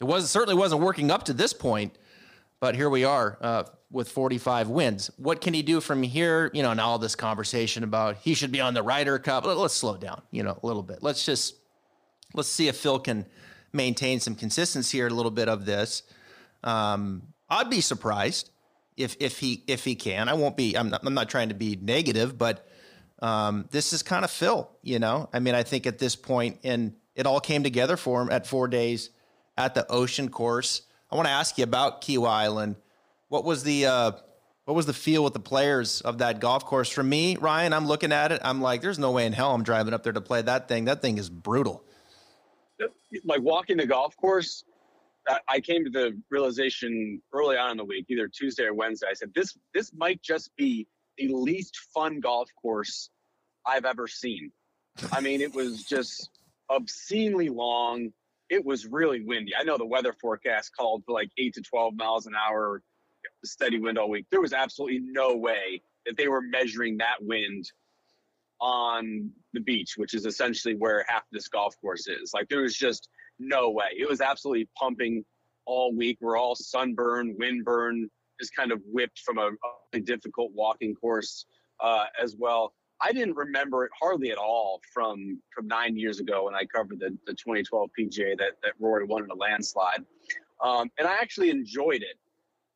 it 0.00 0.04
was 0.04 0.30
certainly 0.30 0.54
wasn't 0.54 0.82
working 0.82 1.10
up 1.10 1.24
to 1.24 1.32
this 1.32 1.52
point, 1.54 1.96
but 2.60 2.74
here 2.74 2.90
we 2.90 3.04
are 3.04 3.38
uh, 3.40 3.64
with 3.90 4.10
45 4.10 4.68
wins. 4.68 5.10
What 5.16 5.40
can 5.40 5.54
he 5.54 5.62
do 5.62 5.80
from 5.80 6.02
here? 6.02 6.50
You 6.52 6.62
know, 6.62 6.72
now 6.74 6.88
all 6.88 6.98
this 6.98 7.14
conversation 7.14 7.84
about 7.84 8.16
he 8.16 8.34
should 8.34 8.52
be 8.52 8.60
on 8.60 8.74
the 8.74 8.82
Ryder 8.82 9.18
Cup. 9.18 9.44
Let's 9.44 9.74
slow 9.74 9.96
down, 9.96 10.22
you 10.30 10.42
know, 10.42 10.58
a 10.62 10.66
little 10.66 10.82
bit. 10.82 11.02
Let's 11.02 11.24
just 11.24 11.54
let's 12.34 12.48
see 12.48 12.68
if 12.68 12.76
Phil 12.76 12.98
can 12.98 13.26
maintain 13.72 14.20
some 14.20 14.34
consistency 14.34 14.98
here. 14.98 15.06
A 15.06 15.10
little 15.10 15.30
bit 15.30 15.48
of 15.48 15.64
this. 15.64 16.02
Um, 16.62 17.22
I'd 17.48 17.70
be 17.70 17.80
surprised 17.80 18.50
if 18.96 19.16
if 19.20 19.38
he 19.38 19.64
if 19.66 19.84
he 19.84 19.94
can. 19.94 20.28
I 20.28 20.34
won't 20.34 20.56
be. 20.56 20.76
I'm 20.76 20.90
not, 20.90 21.00
I'm 21.04 21.14
not 21.14 21.30
trying 21.30 21.48
to 21.48 21.54
be 21.54 21.78
negative, 21.80 22.36
but 22.36 22.68
um, 23.20 23.66
this 23.70 23.92
is 23.92 24.02
kind 24.02 24.24
of 24.24 24.30
Phil. 24.30 24.70
You 24.82 24.98
know, 24.98 25.30
I 25.32 25.38
mean, 25.38 25.54
I 25.54 25.62
think 25.62 25.86
at 25.86 25.98
this 25.98 26.14
point, 26.14 26.58
and 26.62 26.94
it 27.14 27.26
all 27.26 27.40
came 27.40 27.62
together 27.62 27.96
for 27.96 28.20
him 28.20 28.30
at 28.30 28.46
four 28.46 28.68
days 28.68 29.10
at 29.56 29.74
the 29.74 29.90
Ocean 29.90 30.28
Course. 30.28 30.82
I 31.10 31.16
want 31.16 31.26
to 31.26 31.32
ask 31.32 31.56
you 31.56 31.64
about 31.64 32.02
Kiawah 32.02 32.28
Island. 32.28 32.76
What 33.28 33.44
was 33.44 33.62
the 33.62 33.86
uh, 33.86 34.12
what 34.64 34.74
was 34.74 34.86
the 34.86 34.92
feel 34.92 35.24
with 35.24 35.32
the 35.32 35.40
players 35.40 36.00
of 36.02 36.18
that 36.18 36.40
golf 36.40 36.64
course? 36.64 36.88
For 36.90 37.02
me, 37.02 37.36
Ryan, 37.36 37.72
I'm 37.72 37.86
looking 37.86 38.12
at 38.12 38.32
it. 38.32 38.40
I'm 38.44 38.60
like, 38.60 38.82
there's 38.82 38.98
no 38.98 39.12
way 39.12 39.26
in 39.26 39.32
hell 39.32 39.54
I'm 39.54 39.62
driving 39.62 39.94
up 39.94 40.02
there 40.02 40.12
to 40.12 40.20
play 40.20 40.42
that 40.42 40.68
thing. 40.68 40.86
That 40.86 41.02
thing 41.02 41.18
is 41.18 41.30
brutal. 41.30 41.84
Like 43.24 43.40
walking 43.40 43.78
the 43.78 43.86
golf 43.86 44.16
course, 44.16 44.64
I 45.48 45.60
came 45.60 45.84
to 45.84 45.90
the 45.90 46.20
realization 46.30 47.20
early 47.32 47.56
on 47.56 47.72
in 47.72 47.76
the 47.76 47.84
week, 47.84 48.06
either 48.08 48.28
Tuesday 48.28 48.64
or 48.64 48.74
Wednesday. 48.74 49.06
I 49.10 49.14
said 49.14 49.32
this 49.34 49.56
this 49.74 49.92
might 49.94 50.22
just 50.22 50.54
be 50.56 50.86
the 51.16 51.28
least 51.28 51.76
fun 51.94 52.20
golf 52.20 52.48
course 52.60 53.10
I've 53.66 53.84
ever 53.84 54.06
seen. 54.06 54.52
I 55.12 55.20
mean, 55.20 55.40
it 55.40 55.54
was 55.54 55.84
just 55.84 56.30
obscenely 56.70 57.48
long. 57.48 58.12
It 58.50 58.64
was 58.64 58.86
really 58.86 59.22
windy. 59.22 59.52
I 59.58 59.64
know 59.64 59.76
the 59.76 59.86
weather 59.86 60.14
forecast 60.20 60.74
called 60.76 61.04
for 61.04 61.12
like 61.12 61.30
eight 61.38 61.54
to 61.54 61.62
twelve 61.62 61.94
miles 61.94 62.26
an 62.26 62.34
hour, 62.34 62.82
steady 63.44 63.78
wind 63.78 63.98
all 63.98 64.10
week. 64.10 64.26
There 64.30 64.40
was 64.40 64.52
absolutely 64.52 65.00
no 65.02 65.36
way 65.36 65.82
that 66.06 66.16
they 66.16 66.28
were 66.28 66.42
measuring 66.42 66.96
that 66.98 67.16
wind 67.20 67.70
on 68.60 69.30
the 69.52 69.60
beach, 69.60 69.94
which 69.96 70.14
is 70.14 70.26
essentially 70.26 70.74
where 70.74 71.04
half 71.08 71.22
this 71.30 71.48
golf 71.48 71.80
course 71.80 72.08
is. 72.08 72.32
Like 72.34 72.48
there 72.48 72.62
was 72.62 72.74
just 72.74 73.08
no 73.38 73.70
way. 73.70 73.86
It 73.96 74.08
was 74.08 74.20
absolutely 74.20 74.68
pumping 74.76 75.24
all 75.66 75.94
week. 75.94 76.18
We're 76.20 76.36
all 76.36 76.56
sunburned, 76.56 77.38
windburned, 77.38 78.08
just 78.40 78.54
kind 78.54 78.72
of 78.72 78.80
whipped 78.86 79.20
from 79.20 79.38
a, 79.38 79.50
a 79.92 80.00
difficult 80.00 80.52
walking 80.54 80.94
course 80.94 81.44
uh, 81.80 82.06
as 82.20 82.36
well. 82.36 82.72
I 83.00 83.12
didn't 83.12 83.36
remember 83.36 83.84
it 83.84 83.92
hardly 83.98 84.32
at 84.32 84.38
all 84.38 84.80
from 84.92 85.40
from 85.54 85.68
nine 85.68 85.96
years 85.96 86.18
ago 86.18 86.46
when 86.46 86.54
I 86.54 86.64
covered 86.64 86.98
the, 86.98 87.16
the 87.26 87.34
2012 87.34 87.90
PGA 87.98 88.36
that, 88.38 88.52
that 88.62 88.72
Rory 88.80 89.04
won 89.04 89.22
in 89.22 89.30
a 89.30 89.34
landslide. 89.34 90.04
Um, 90.62 90.90
and 90.98 91.06
I 91.06 91.14
actually 91.14 91.50
enjoyed 91.50 92.02
it. 92.02 92.18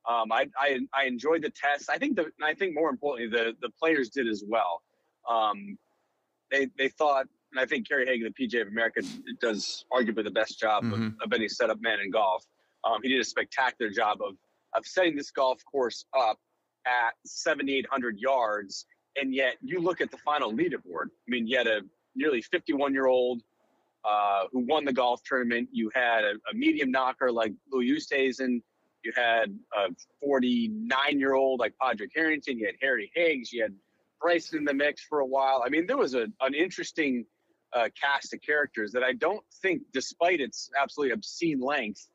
Um, 0.08 0.32
I, 0.32 0.48
I, 0.58 0.80
I 0.92 1.04
enjoyed 1.04 1.42
the 1.42 1.50
test. 1.50 1.88
I 1.88 1.98
think 1.98 2.16
the 2.16 2.26
I 2.42 2.54
think 2.54 2.74
more 2.74 2.90
importantly 2.90 3.28
the 3.30 3.52
the 3.60 3.70
players 3.70 4.10
did 4.10 4.28
as 4.28 4.42
well. 4.46 4.82
Um, 5.28 5.78
they 6.50 6.68
they 6.76 6.88
thought 6.88 7.26
and 7.52 7.60
I 7.60 7.66
think 7.66 7.86
Kerry 7.86 8.06
Haigh, 8.06 8.22
the 8.22 8.30
PGA 8.30 8.62
of 8.62 8.68
America, 8.68 9.02
does 9.40 9.84
arguably 9.92 10.24
the 10.24 10.30
best 10.30 10.58
job 10.58 10.84
mm-hmm. 10.84 11.06
of, 11.06 11.12
of, 11.22 11.32
any 11.34 11.48
setup 11.48 11.80
man 11.82 12.00
in 12.02 12.10
golf. 12.10 12.44
Um, 12.84 13.00
he 13.02 13.10
did 13.10 13.20
a 13.20 13.24
spectacular 13.24 13.90
job 13.90 14.18
of 14.26 14.34
of 14.74 14.86
setting 14.86 15.14
this 15.14 15.30
golf 15.30 15.62
course 15.70 16.06
up 16.18 16.38
at 16.86 17.12
7,800 17.26 18.18
yards, 18.18 18.86
and 19.20 19.34
yet 19.34 19.56
you 19.60 19.80
look 19.80 20.00
at 20.00 20.10
the 20.10 20.16
final 20.18 20.50
leaderboard. 20.50 21.06
I 21.06 21.28
mean, 21.28 21.46
you 21.46 21.58
had 21.58 21.66
a 21.66 21.82
nearly 22.16 22.40
51 22.40 22.94
year 22.94 23.06
old 23.06 23.42
uh, 24.04 24.44
who 24.50 24.60
won 24.60 24.86
the 24.86 24.92
golf 24.92 25.22
tournament. 25.24 25.68
You 25.72 25.90
had 25.94 26.24
a, 26.24 26.32
a 26.50 26.54
medium 26.54 26.90
knocker 26.90 27.30
like 27.30 27.52
Louis 27.70 27.90
Oosthuizen. 27.90 28.62
You 29.04 29.12
had 29.16 29.58
a 29.76 29.88
49 30.20 31.18
year 31.18 31.34
old 31.34 31.60
like 31.60 31.74
Padraig 31.80 32.10
Harrington. 32.14 32.58
You 32.58 32.66
had 32.66 32.76
Harry 32.80 33.10
Higgs. 33.14 33.52
You 33.52 33.62
had 33.62 33.74
Bryson 34.20 34.58
in 34.58 34.64
the 34.64 34.74
mix 34.74 35.02
for 35.04 35.20
a 35.20 35.26
while. 35.26 35.62
I 35.64 35.68
mean, 35.68 35.86
there 35.86 35.96
was 35.96 36.14
a, 36.14 36.26
an 36.40 36.54
interesting 36.54 37.26
uh, 37.72 37.88
cast 38.00 38.32
of 38.34 38.40
characters 38.42 38.92
that 38.92 39.02
I 39.02 39.12
don't 39.12 39.42
think, 39.60 39.82
despite 39.92 40.40
its 40.40 40.70
absolutely 40.80 41.12
obscene 41.12 41.60
length, 41.60 42.08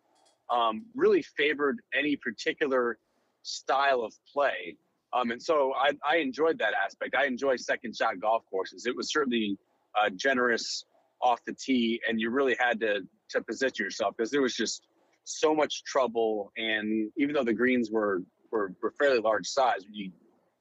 um, 0.49 0.85
really 0.95 1.21
favored 1.21 1.79
any 1.97 2.15
particular 2.15 2.97
style 3.43 4.01
of 4.01 4.13
play. 4.31 4.77
Um, 5.13 5.31
and 5.31 5.41
so 5.41 5.73
I, 5.73 5.91
I, 6.07 6.17
enjoyed 6.17 6.59
that 6.59 6.73
aspect. 6.73 7.15
I 7.15 7.25
enjoy 7.25 7.55
second 7.55 7.95
shot 7.95 8.19
golf 8.19 8.43
courses. 8.49 8.85
It 8.85 8.95
was 8.95 9.11
certainly 9.11 9.57
uh, 9.99 10.09
generous 10.09 10.85
off 11.21 11.39
the 11.45 11.53
tee, 11.53 12.01
and 12.07 12.19
you 12.19 12.29
really 12.29 12.55
had 12.59 12.79
to 12.81 13.01
to 13.29 13.41
position 13.41 13.85
yourself 13.85 14.15
because 14.17 14.31
there 14.31 14.41
was 14.41 14.55
just 14.55 14.83
so 15.27 15.53
much 15.53 15.83
trouble. 15.83 16.51
And 16.57 17.11
even 17.17 17.33
though 17.33 17.43
the 17.43 17.53
greens 17.53 17.91
were 17.91 18.21
were, 18.51 18.73
were 18.81 18.91
fairly 18.91 19.19
large 19.19 19.47
size, 19.47 19.81
you 19.91 20.11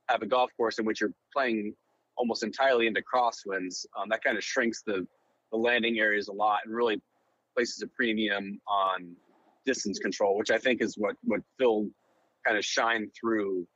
have 0.08 0.22
a 0.22 0.26
golf 0.26 0.50
course 0.56 0.78
in 0.78 0.84
which 0.84 1.00
you're 1.00 1.12
playing 1.32 1.74
almost 2.16 2.42
entirely 2.42 2.86
into 2.86 3.02
crosswinds. 3.02 3.86
Um, 3.96 4.08
that 4.10 4.22
kind 4.24 4.36
of 4.36 4.44
shrinks 4.44 4.82
the 4.82 5.06
the 5.52 5.58
landing 5.58 5.98
areas 5.98 6.28
a 6.28 6.32
lot 6.32 6.60
and 6.64 6.74
really 6.74 7.00
places 7.54 7.80
a 7.82 7.86
premium 7.86 8.60
on 8.66 9.14
distance 9.64 9.98
control, 9.98 10.36
which 10.36 10.50
I 10.50 10.58
think 10.58 10.82
is 10.82 10.96
what 10.96 11.16
what 11.22 11.40
Phil 11.58 11.88
kind 12.44 12.58
of 12.58 12.64
shined 12.64 13.12
through 13.18 13.66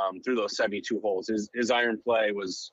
um, 0.00 0.20
through 0.22 0.36
those 0.36 0.56
72 0.56 1.00
holes. 1.00 1.28
His 1.28 1.50
his 1.54 1.70
iron 1.70 2.00
play 2.02 2.32
was 2.32 2.72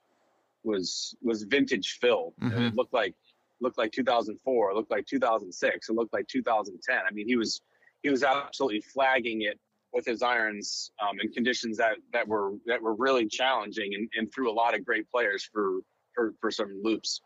was 0.64 1.16
was 1.22 1.44
vintage 1.44 1.98
Phil. 2.00 2.34
Mm-hmm. 2.42 2.62
It 2.64 2.76
looked 2.76 2.94
like 2.94 3.16
looked 3.62 3.78
like 3.78 3.92
2004, 3.92 4.74
looked 4.74 4.92
like 4.92 5.06
2006, 5.06 5.90
it 5.90 5.94
looked 5.94 6.14
like 6.14 6.28
2010. 6.28 6.98
I 6.98 7.12
mean, 7.14 7.28
he 7.28 7.36
was 7.36 7.62
he 8.04 8.10
was 8.10 8.24
absolutely 8.24 8.82
flagging 8.82 9.42
it 9.42 9.60
with 9.94 10.06
his 10.06 10.22
irons 10.22 10.92
um, 11.02 11.18
in 11.22 11.32
conditions 11.32 11.78
that 11.78 11.96
that 12.14 12.28
were 12.28 12.52
that 12.68 12.82
were 12.82 12.94
really 12.94 13.28
challenging 13.28 13.96
and, 13.96 14.10
and 14.16 14.32
threw 14.34 14.52
a 14.52 14.54
lot 14.54 14.76
of 14.76 14.86
great 14.86 15.10
players 15.10 15.50
for 15.52 15.80
for 16.14 16.34
for 16.40 16.52
some 16.52 16.80
loops. 16.84 17.22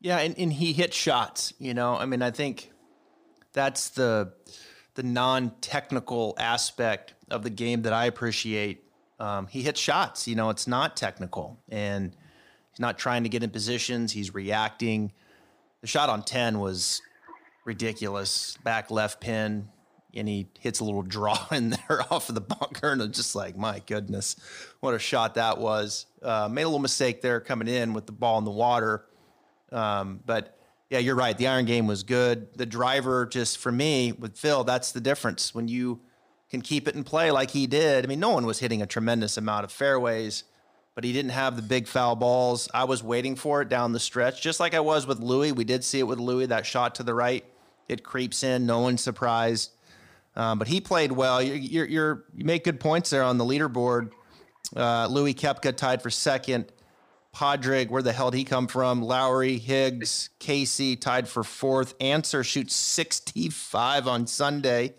Yeah, 0.00 0.18
and, 0.18 0.36
and 0.38 0.52
he 0.52 0.72
hit 0.72 0.94
shots. 0.94 1.52
You 1.58 1.74
know, 1.74 1.96
I 1.96 2.06
mean, 2.06 2.22
I 2.22 2.30
think 2.30 2.72
that's 3.52 3.90
the 3.90 4.32
the 4.94 5.02
non-technical 5.02 6.34
aspect 6.38 7.14
of 7.30 7.42
the 7.42 7.50
game 7.50 7.82
that 7.82 7.92
I 7.92 8.06
appreciate. 8.06 8.84
Um, 9.18 9.46
he 9.46 9.62
hits 9.62 9.80
shots. 9.80 10.28
You 10.28 10.34
know, 10.34 10.50
it's 10.50 10.66
not 10.66 10.96
technical, 10.96 11.58
and 11.68 12.16
he's 12.70 12.80
not 12.80 12.98
trying 12.98 13.24
to 13.24 13.28
get 13.28 13.42
in 13.42 13.50
positions. 13.50 14.12
He's 14.12 14.32
reacting. 14.32 15.12
The 15.82 15.86
shot 15.86 16.08
on 16.08 16.22
ten 16.22 16.58
was 16.58 17.02
ridiculous. 17.64 18.56
Back 18.64 18.90
left 18.90 19.20
pin, 19.20 19.68
and 20.14 20.26
he 20.26 20.48
hits 20.58 20.80
a 20.80 20.84
little 20.84 21.02
draw 21.02 21.46
in 21.52 21.70
there 21.70 22.02
off 22.10 22.28
of 22.28 22.34
the 22.34 22.40
bunker, 22.40 22.92
and 22.92 23.02
I'm 23.02 23.12
just 23.12 23.34
like, 23.34 23.56
my 23.56 23.80
goodness, 23.86 24.36
what 24.80 24.94
a 24.94 24.98
shot 24.98 25.34
that 25.34 25.58
was. 25.58 26.06
Uh, 26.22 26.48
made 26.50 26.62
a 26.62 26.68
little 26.68 26.78
mistake 26.78 27.20
there 27.20 27.40
coming 27.40 27.68
in 27.68 27.92
with 27.92 28.06
the 28.06 28.12
ball 28.12 28.38
in 28.38 28.44
the 28.44 28.50
water, 28.50 29.04
um, 29.70 30.20
but 30.24 30.58
yeah, 30.88 30.98
you're 30.98 31.14
right. 31.16 31.36
The 31.36 31.48
iron 31.48 31.64
game 31.64 31.86
was 31.86 32.02
good. 32.02 32.48
The 32.56 32.66
driver, 32.66 33.26
just 33.26 33.58
for 33.58 33.72
me 33.72 34.12
with 34.12 34.36
Phil, 34.36 34.64
that's 34.64 34.92
the 34.92 35.00
difference. 35.00 35.54
When 35.54 35.66
you 35.66 36.00
can 36.52 36.60
keep 36.60 36.86
it 36.86 36.94
in 36.94 37.02
play 37.02 37.30
like 37.30 37.50
he 37.50 37.66
did. 37.66 38.04
I 38.04 38.06
mean, 38.06 38.20
no 38.20 38.28
one 38.28 38.44
was 38.44 38.58
hitting 38.58 38.82
a 38.82 38.86
tremendous 38.86 39.38
amount 39.38 39.64
of 39.64 39.72
fairways, 39.72 40.44
but 40.94 41.04
he 41.04 41.12
didn't 41.12 41.30
have 41.30 41.56
the 41.56 41.62
big 41.62 41.86
foul 41.86 42.16
balls. 42.16 42.68
I 42.74 42.84
was 42.84 43.02
waiting 43.02 43.36
for 43.36 43.62
it 43.62 43.68
down 43.68 43.92
the 43.92 44.00
stretch, 44.00 44.42
just 44.42 44.60
like 44.60 44.74
I 44.74 44.80
was 44.80 45.06
with 45.06 45.20
Louis. 45.20 45.52
We 45.52 45.64
did 45.64 45.84
see 45.84 46.00
it 46.00 46.04
with 46.04 46.18
Louis. 46.18 46.46
That 46.46 46.66
shot 46.66 46.96
to 46.96 47.02
the 47.02 47.14
right, 47.14 47.44
it 47.88 48.02
creeps 48.02 48.42
in. 48.42 48.66
No 48.66 48.80
one's 48.80 49.02
surprised. 49.02 49.70
Um, 50.34 50.58
but 50.58 50.68
he 50.68 50.80
played 50.80 51.12
well. 51.12 51.42
You're, 51.42 51.56
you're, 51.56 51.86
you're, 51.86 52.24
you 52.34 52.44
make 52.44 52.64
good 52.64 52.80
points 52.80 53.10
there 53.10 53.22
on 53.22 53.38
the 53.38 53.44
leaderboard. 53.44 54.10
Uh, 54.74 55.06
Louis 55.06 55.34
Koepka 55.34 55.76
tied 55.76 56.02
for 56.02 56.10
second. 56.10 56.72
Padraig, 57.32 57.90
where 57.90 58.02
the 58.02 58.12
hell 58.12 58.30
did 58.30 58.38
he 58.38 58.44
come 58.44 58.66
from? 58.66 59.02
Lowry, 59.02 59.56
Higgs, 59.56 60.28
Casey 60.38 60.96
tied 60.96 61.28
for 61.28 61.42
fourth. 61.42 61.94
Ancer 62.00 62.44
shoots 62.44 62.74
65 62.74 64.06
on 64.06 64.26
Sunday. 64.26 64.94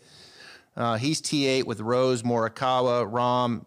Uh, 0.76 0.98
he's 0.98 1.22
T8 1.22 1.66
with 1.66 1.80
Rose, 1.80 2.24
Morikawa, 2.24 3.10
Rahm, 3.10 3.66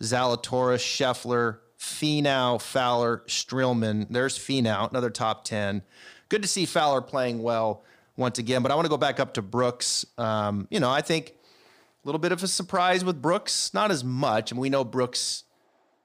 Zalatoris, 0.00 0.78
Scheffler, 0.78 1.58
Finau, 1.84 2.60
Fowler, 2.60 3.22
Streelman. 3.26 4.06
There's 4.08 4.38
Finau, 4.38 4.88
another 4.90 5.10
top 5.10 5.44
10. 5.44 5.82
Good 6.28 6.42
to 6.42 6.48
see 6.48 6.64
Fowler 6.64 7.02
playing 7.02 7.42
well 7.42 7.84
once 8.16 8.38
again, 8.38 8.62
but 8.62 8.72
I 8.72 8.74
want 8.74 8.86
to 8.86 8.90
go 8.90 8.96
back 8.96 9.20
up 9.20 9.34
to 9.34 9.42
Brooks. 9.42 10.06
Um, 10.16 10.66
you 10.70 10.80
know, 10.80 10.90
I 10.90 11.02
think 11.02 11.30
a 11.30 12.08
little 12.08 12.18
bit 12.18 12.32
of 12.32 12.42
a 12.42 12.48
surprise 12.48 13.04
with 13.04 13.20
Brooks, 13.20 13.72
not 13.74 13.90
as 13.90 14.02
much. 14.02 14.50
and 14.50 14.58
we 14.58 14.70
know 14.70 14.82
Brooks 14.82 15.44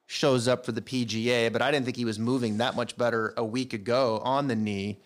shows 0.05 0.47
up 0.47 0.65
for 0.65 0.73
the 0.73 0.81
PGA, 0.81 1.51
but 1.51 1.61
I 1.61 1.71
didn't 1.71 1.85
think 1.85 1.95
he 1.97 2.05
was 2.05 2.19
moving 2.19 2.57
that 2.57 2.75
much 2.75 2.97
better 2.97 3.33
a 3.37 3.45
week 3.45 3.73
ago 3.73 4.19
on 4.23 4.47
the 4.47 4.55
knee. 4.55 4.99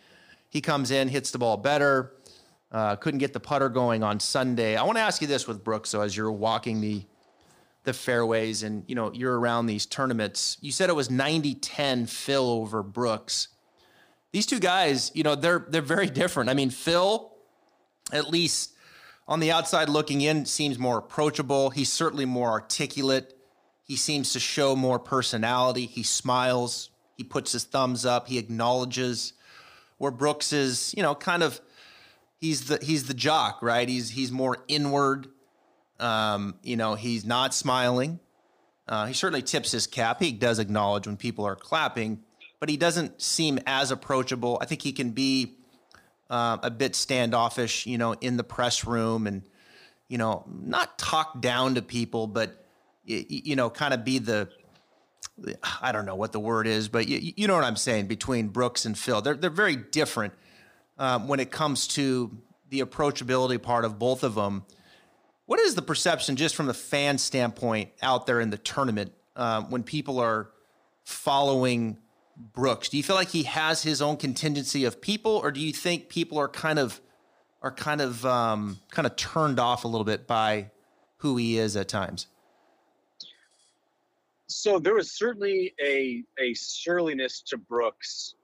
He 0.49 0.59
comes 0.59 0.91
in, 0.91 1.07
hits 1.07 1.29
the 1.31 1.37
ball 1.37 1.57
better. 1.57 2.13
Uh, 2.71 2.95
couldn't 2.95 3.19
get 3.19 3.33
the 3.33 3.39
putter 3.39 3.69
going 3.69 4.01
on 4.01 4.19
Sunday. 4.19 4.75
I 4.75 4.83
want 4.83 4.97
to 4.97 5.01
ask 5.01 5.21
you 5.21 5.27
this 5.27 5.47
with 5.47 5.63
Brooks. 5.63 5.91
So 5.91 6.01
as 6.01 6.17
you're 6.17 6.31
walking 6.31 6.81
the 6.81 7.05
the 7.83 7.93
fairways 7.93 8.63
and 8.63 8.83
you 8.87 8.95
know 8.95 9.11
you're 9.13 9.37
around 9.37 9.65
these 9.65 9.85
tournaments, 9.85 10.57
you 10.61 10.71
said 10.71 10.89
it 10.89 10.95
was 10.95 11.09
90-10 11.09 12.09
Phil 12.09 12.49
over 12.49 12.83
Brooks. 12.83 13.49
These 14.31 14.45
two 14.45 14.59
guys, 14.59 15.11
you 15.13 15.23
know, 15.23 15.35
they're 15.35 15.65
they're 15.69 15.81
very 15.81 16.07
different. 16.07 16.49
I 16.49 16.53
mean, 16.53 16.69
Phil, 16.69 17.31
at 18.11 18.29
least 18.29 18.73
on 19.27 19.39
the 19.39 19.51
outside 19.51 19.89
looking 19.89 20.21
in, 20.21 20.45
seems 20.45 20.79
more 20.79 20.97
approachable. 20.97 21.69
He's 21.69 21.91
certainly 21.91 22.25
more 22.25 22.49
articulate. 22.49 23.37
He 23.83 23.95
seems 23.95 24.33
to 24.33 24.39
show 24.39 24.75
more 24.75 24.99
personality. 24.99 25.85
He 25.85 26.03
smiles. 26.03 26.89
He 27.15 27.23
puts 27.23 27.51
his 27.51 27.63
thumbs 27.63 28.05
up. 28.05 28.27
He 28.27 28.37
acknowledges. 28.37 29.33
Where 29.97 30.11
Brooks 30.11 30.51
is, 30.51 30.93
you 30.97 31.03
know, 31.03 31.15
kind 31.15 31.43
of 31.43 31.61
he's 32.39 32.65
the 32.65 32.79
he's 32.81 33.05
the 33.05 33.13
jock, 33.13 33.61
right? 33.61 33.87
He's 33.87 34.09
he's 34.09 34.31
more 34.31 34.57
inward. 34.67 35.27
Um, 36.03 36.55
you 36.63 36.75
know, 36.75 36.95
he's 36.95 37.25
not 37.25 37.53
smiling. 37.53 38.19
Uh, 38.87 39.05
he 39.05 39.13
certainly 39.13 39.41
tips 39.41 39.71
his 39.71 39.87
cap. 39.87 40.21
He 40.21 40.31
does 40.31 40.59
acknowledge 40.59 41.07
when 41.07 41.15
people 41.15 41.45
are 41.45 41.55
clapping, 41.55 42.21
but 42.59 42.69
he 42.69 42.75
doesn't 42.77 43.21
seem 43.21 43.59
as 43.65 43.91
approachable. 43.91 44.57
I 44.61 44.65
think 44.65 44.81
he 44.81 44.91
can 44.91 45.11
be 45.11 45.55
uh, 46.29 46.57
a 46.61 46.69
bit 46.69 46.95
standoffish, 46.95 47.85
you 47.85 47.97
know, 47.97 48.13
in 48.13 48.37
the 48.37 48.43
press 48.43 48.85
room 48.85 49.27
and 49.27 49.43
you 50.13 50.19
know, 50.19 50.43
not 50.47 50.99
talk 50.99 51.41
down 51.41 51.73
to 51.73 51.81
people, 51.81 52.27
but 52.27 52.65
you, 53.03 53.55
know, 53.55 53.71
kind 53.71 53.95
of 53.95 54.05
be 54.05 54.19
the 54.19 54.47
I 55.81 55.91
don't 55.91 56.05
know 56.05 56.13
what 56.13 56.31
the 56.31 56.39
word 56.39 56.67
is, 56.67 56.87
but 56.87 57.07
you, 57.07 57.33
you 57.35 57.47
know 57.47 57.55
what 57.55 57.63
I'm 57.63 57.75
saying 57.75 58.05
between 58.05 58.49
Brooks 58.49 58.85
and 58.85 58.95
Phil. 58.95 59.21
They're 59.21 59.33
they're 59.33 59.49
very 59.49 59.75
different 59.75 60.33
um, 60.99 61.27
when 61.27 61.39
it 61.39 61.49
comes 61.49 61.87
to 61.89 62.29
the 62.69 62.81
approachability 62.81 63.59
part 63.59 63.85
of 63.85 63.97
both 63.97 64.23
of 64.23 64.35
them. 64.35 64.65
What 65.45 65.59
is 65.59 65.75
the 65.75 65.81
perception, 65.81 66.35
just 66.35 66.55
from 66.55 66.67
the 66.67 66.73
fan 66.73 67.17
standpoint, 67.17 67.91
out 68.01 68.25
there 68.25 68.39
in 68.39 68.49
the 68.49 68.57
tournament 68.57 69.11
um, 69.35 69.69
when 69.69 69.83
people 69.83 70.19
are 70.19 70.49
following 71.03 71.97
Brooks? 72.37 72.89
Do 72.89 72.97
you 72.97 73.03
feel 73.03 73.15
like 73.15 73.29
he 73.29 73.43
has 73.43 73.83
his 73.83 74.01
own 74.01 74.17
contingency 74.17 74.85
of 74.85 75.01
people, 75.01 75.33
or 75.43 75.51
do 75.51 75.59
you 75.59 75.73
think 75.73 76.09
people 76.09 76.37
are 76.37 76.47
kind 76.47 76.79
of 76.79 77.01
are 77.61 77.71
kind 77.71 78.01
of 78.01 78.25
um, 78.25 78.79
kind 78.91 79.05
of 79.05 79.15
turned 79.15 79.59
off 79.59 79.83
a 79.83 79.87
little 79.87 80.05
bit 80.05 80.27
by 80.27 80.71
who 81.17 81.37
he 81.37 81.57
is 81.57 81.75
at 81.75 81.87
times? 81.87 82.27
so 84.53 84.79
there 84.79 84.93
was 84.93 85.11
certainly 85.11 85.73
a 85.83 86.23
a 86.39 86.53
surliness 86.53 87.41
to 87.41 87.57
Brooks 87.57 88.35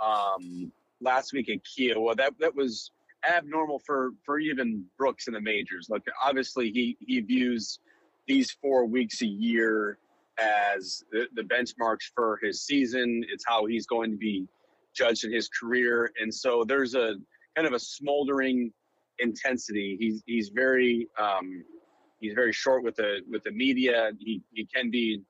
um, 0.00 0.72
last 1.00 1.32
week 1.32 1.48
at 1.48 1.58
Kiawah. 1.64 2.16
That 2.16 2.34
that 2.38 2.54
was 2.54 2.90
abnormal 3.24 3.80
for 3.80 4.10
for 4.24 4.38
even 4.38 4.84
Brooks 4.98 5.26
in 5.26 5.34
the 5.34 5.40
majors. 5.40 5.88
Like 5.88 6.02
obviously 6.22 6.70
he 6.70 6.96
he 7.00 7.20
views 7.20 7.78
these 8.26 8.50
four 8.50 8.86
weeks 8.86 9.22
a 9.22 9.26
year 9.26 9.98
as 10.38 11.02
the, 11.10 11.26
the 11.34 11.42
benchmarks 11.42 12.10
for 12.14 12.38
his 12.42 12.62
season. 12.62 13.24
It's 13.30 13.44
how 13.46 13.66
he's 13.66 13.86
going 13.86 14.10
to 14.10 14.16
be 14.16 14.46
judged 14.94 15.24
in 15.24 15.32
his 15.32 15.48
career, 15.48 16.10
and 16.20 16.32
so 16.32 16.64
there's 16.66 16.94
a 16.94 17.14
kind 17.56 17.66
of 17.66 17.74
a 17.74 17.78
smoldering 17.78 18.72
intensity. 19.18 19.96
He's 19.98 20.22
he's 20.26 20.48
very 20.48 21.08
um, 21.18 21.64
he's 22.20 22.34
very 22.34 22.52
short 22.52 22.82
with 22.82 22.96
the 22.96 23.20
with 23.30 23.42
the 23.44 23.52
media. 23.52 24.10
He 24.18 24.42
he 24.52 24.66
can 24.66 24.90
be 24.90 25.22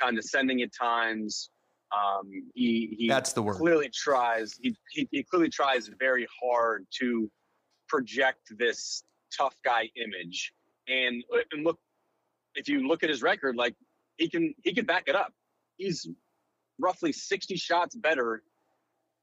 condescending 0.00 0.62
at 0.62 0.70
times. 0.74 1.50
Um, 1.94 2.30
he 2.54 2.94
he 2.98 3.08
that's 3.08 3.32
the 3.32 3.42
word. 3.42 3.56
Clearly 3.56 3.90
tries. 3.90 4.54
He, 4.60 4.76
he 4.90 5.08
he 5.10 5.22
clearly 5.22 5.50
tries 5.50 5.88
very 5.98 6.26
hard 6.42 6.86
to 7.00 7.30
project 7.88 8.40
this 8.58 9.04
tough 9.36 9.54
guy 9.64 9.90
image. 9.96 10.52
And 10.88 11.22
and 11.52 11.64
look, 11.64 11.78
if 12.54 12.68
you 12.68 12.86
look 12.86 13.02
at 13.02 13.10
his 13.10 13.22
record, 13.22 13.56
like 13.56 13.74
he 14.16 14.28
can 14.28 14.54
he 14.62 14.74
can 14.74 14.86
back 14.86 15.04
it 15.06 15.14
up. 15.14 15.32
He's 15.76 16.08
roughly 16.78 17.12
60 17.12 17.56
shots 17.56 17.94
better 17.94 18.42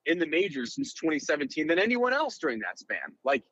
in 0.05 0.19
the 0.19 0.25
majors 0.25 0.75
since 0.75 0.93
2017 0.93 1.67
than 1.67 1.79
anyone 1.79 2.13
else 2.13 2.37
during 2.37 2.59
that 2.59 2.79
span. 2.79 2.99
Like 3.23 3.43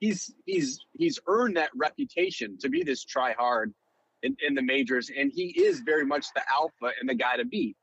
he's 0.00 0.34
he's 0.46 0.80
he's 0.92 1.18
earned 1.26 1.56
that 1.56 1.70
reputation 1.76 2.58
to 2.60 2.68
be 2.68 2.82
this 2.82 3.04
try 3.04 3.32
hard 3.32 3.74
in, 4.22 4.36
in 4.46 4.54
the 4.54 4.62
majors, 4.62 5.10
and 5.16 5.30
he 5.32 5.48
is 5.60 5.80
very 5.80 6.04
much 6.04 6.26
the 6.34 6.42
alpha 6.52 6.92
and 7.00 7.08
the 7.08 7.14
guy 7.14 7.36
to 7.36 7.44
beat. 7.44 7.76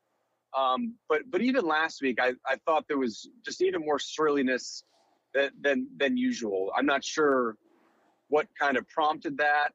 Um, 0.58 0.96
but 1.10 1.22
but 1.30 1.42
even 1.42 1.66
last 1.66 2.02
week, 2.02 2.20
I, 2.22 2.34
I 2.48 2.58
thought 2.66 2.86
there 2.88 2.98
was 2.98 3.30
just 3.46 3.62
even 3.62 3.82
more 3.82 4.00
surliness 4.00 4.84
than, 5.34 5.52
than 5.62 5.88
than 5.98 6.18
usual. 6.18 6.72
I'm 6.78 6.86
not 6.86 7.04
sure 7.04 7.58
what 8.30 8.48
kind 8.60 8.78
of 8.78 8.88
prompted 8.90 9.38
that. 9.38 9.70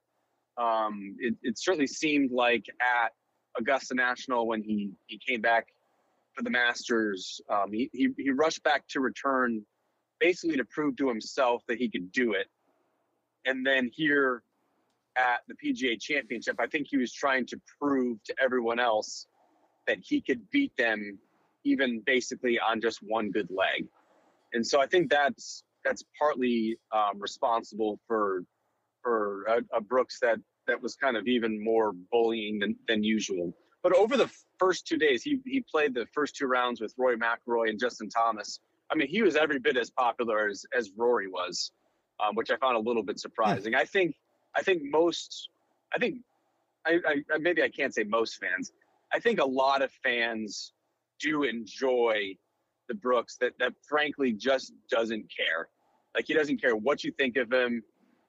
Um, 0.59 1.17
it, 1.21 1.35
it 1.43 1.59
certainly 1.59 1.87
seemed 1.87 2.33
like 2.33 2.67
at 2.81 3.13
Augusta 3.59 3.95
National 3.95 4.47
when 4.47 4.63
he 4.63 4.93
he 5.07 5.19
came 5.19 5.41
back 5.43 5.69
for 6.35 6.43
the 6.45 6.51
Masters, 6.51 7.41
um, 7.51 7.73
he, 7.73 7.91
he 7.93 8.11
he 8.19 8.31
rushed 8.31 8.63
back 8.63 8.87
to 8.89 9.01
return, 9.01 9.65
basically 10.21 10.57
to 10.57 10.65
prove 10.65 10.97
to 10.97 11.09
himself 11.09 11.63
that 11.69 11.79
he 11.79 11.91
could 11.91 12.13
do 12.13 12.33
it. 12.35 12.49
and 13.47 13.67
then 13.67 13.91
here 13.93 14.43
at 15.17 15.41
the 15.49 15.55
PGA 15.55 16.01
Championship, 16.01 16.57
I 16.61 16.67
think 16.69 16.87
he 16.91 16.97
was 16.97 17.13
trying 17.13 17.47
to 17.47 17.61
prove 17.81 18.23
to 18.25 18.35
everyone 18.43 18.81
else 18.81 19.27
that 19.87 19.99
he 20.03 20.21
could 20.21 20.49
beat 20.51 20.73
them 20.77 21.19
even 21.65 22.03
basically 22.07 22.59
on 22.59 22.81
just 22.81 23.01
one 23.03 23.31
good 23.31 23.49
leg. 23.51 23.87
And 24.53 24.67
so 24.67 24.81
I 24.81 24.87
think 24.87 25.11
that's 25.11 25.63
that's 25.85 26.05
partly 26.19 26.79
um, 26.93 27.19
responsible 27.19 27.99
for 28.07 28.45
for 29.03 29.45
a, 29.45 29.77
a, 29.77 29.81
Brooks 29.81 30.19
that 30.21 30.39
that 30.67 30.81
was 30.83 30.95
kind 30.95 31.17
of 31.17 31.27
even 31.27 31.63
more 31.63 31.93
bullying 32.13 32.59
than, 32.59 32.77
than 32.87 33.03
usual. 33.03 33.55
But 33.83 33.95
over 33.95 34.17
the 34.17 34.31
first 34.59 34.87
two 34.87 34.99
days, 34.99 35.23
he 35.23 35.41
he 35.47 35.65
played 35.71 35.95
the 35.95 36.07
first 36.13 36.37
two 36.37 36.47
rounds 36.47 36.81
with 36.81 36.95
Rory 36.99 37.17
McIlroy 37.17 37.71
and 37.71 37.81
Justin 37.81 38.11
Thomas. 38.11 38.61
I 38.91 38.97
mean, 38.97 39.09
he 39.09 39.23
was 39.23 39.37
every 39.37 39.59
bit 39.59 39.77
as 39.77 39.91
popular 39.91 40.49
as 40.49 40.65
as 40.77 40.91
Rory 40.97 41.29
was, 41.29 41.73
um, 42.23 42.35
which 42.35 42.51
I 42.51 42.57
found 42.57 42.77
a 42.77 42.81
little 42.81 43.03
bit 43.03 43.19
surprising. 43.19 43.75
I 43.75 43.85
think 43.85 44.15
I 44.55 44.63
think 44.63 44.83
most 44.85 45.49
I 45.95 45.99
think 45.99 46.19
I, 46.87 46.99
I 47.33 47.39
maybe 47.39 47.63
I 47.63 47.69
can't 47.69 47.95
say 47.95 48.05
most 48.05 48.39
fans. 48.39 48.73
I 49.13 49.19
think 49.19 49.41
a 49.41 49.45
lot 49.45 49.83
of 49.83 49.91
fans 50.05 50.73
do 51.21 51.43
enjoy 51.43 52.35
the 52.89 52.95
Brooks 52.95 53.37
that 53.41 53.53
that 53.59 53.75
frankly 53.89 54.33
just 54.33 54.73
doesn't 54.91 55.27
care. 55.35 55.69
Like 56.15 56.27
he 56.27 56.35
doesn't 56.35 56.61
care 56.61 56.75
what 56.75 57.05
you 57.05 57.13
think 57.13 57.37
of 57.37 57.53
him. 57.53 57.83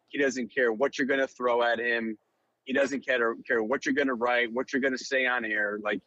He 0.09 0.19
doesn't 0.19 0.53
care 0.53 0.71
what 0.71 0.97
you're 0.97 1.07
going 1.07 1.19
to 1.19 1.27
throw 1.27 1.63
at 1.63 1.79
him. 1.79 2.17
He 2.65 2.73
doesn't 2.73 3.05
care 3.05 3.35
care 3.47 3.63
what 3.63 3.85
you're 3.85 3.95
going 3.95 4.07
to 4.07 4.13
write, 4.13 4.51
what 4.51 4.71
you're 4.71 4.81
going 4.81 4.97
to 4.97 5.03
say 5.03 5.25
on 5.25 5.45
air. 5.45 5.79
Like 5.83 6.01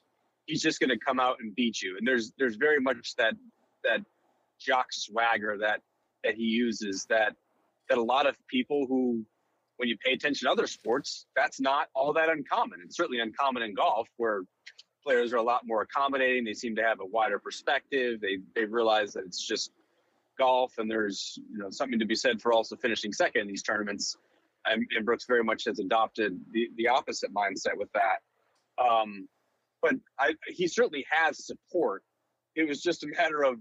he's 0.47 0.63
just 0.63 0.79
going 0.79 0.91
to 0.91 0.99
come 0.99 1.19
out 1.19 1.37
and 1.41 1.55
beat 1.55 1.83
you. 1.83 1.97
And 1.99 2.07
there's 2.07 2.33
there's 2.39 2.57
very 2.57 2.81
much 2.81 3.15
that 3.17 3.35
that 3.83 4.01
jock 4.61 4.87
swagger 4.93 5.59
that 5.61 5.81
that 6.23 6.35
he 6.35 6.45
uses 6.45 7.07
that 7.09 7.35
that 7.89 7.99
a 7.99 8.03
lot 8.03 8.27
of 8.27 8.37
people 8.49 8.87
who 8.89 9.25
when 9.77 9.89
you 9.89 9.97
pay 10.05 10.13
attention 10.13 10.47
to 10.47 10.53
other 10.53 10.67
sports, 10.67 11.27
that's 11.35 11.61
not 11.61 11.89
all 11.95 12.13
that 12.13 12.29
uncommon. 12.29 12.81
It's 12.85 12.97
certainly 12.97 13.21
uncommon 13.21 13.63
in 13.63 13.75
golf 13.75 14.09
where 14.17 14.43
players 15.03 15.33
are 15.33 15.37
a 15.37 15.43
lot 15.43 15.63
more 15.67 15.83
accommodating. 15.83 16.45
They 16.45 16.55
seem 16.55 16.77
to 16.77 16.83
have 16.83 17.01
a 17.01 17.07
wider 17.07 17.39
perspective. 17.39 18.21
They 18.21 18.39
they 18.55 18.65
realize 18.65 19.13
that 19.15 19.25
it's 19.27 19.45
just 19.45 19.71
golf, 20.39 20.79
and 20.79 20.91
there's 20.91 21.39
you 21.51 21.59
know 21.59 21.71
something 21.71 21.99
to 21.99 22.07
be 22.07 22.15
said 22.15 22.41
for 22.41 22.53
also 22.53 22.77
finishing 22.77 23.13
second 23.13 23.43
in 23.43 23.49
these 23.49 23.63
tournaments. 23.63 24.17
And, 24.67 24.87
and 24.97 25.05
Brooks 25.05 25.27
very 25.27 25.45
much 25.45 25.65
has 25.67 25.79
adopted 25.79 26.41
the, 26.53 26.71
the 26.79 26.89
opposite 26.89 27.35
mindset 27.35 27.77
with 27.77 27.91
that. 27.93 28.83
Um, 28.83 29.29
but 29.83 29.93
I, 30.19 30.35
he 30.47 30.67
certainly 30.67 31.05
has 31.11 31.45
support. 31.45 32.03
It 32.57 32.67
was 32.67 32.81
just 32.81 33.05
a 33.05 33.09
matter 33.09 33.45
of 33.45 33.59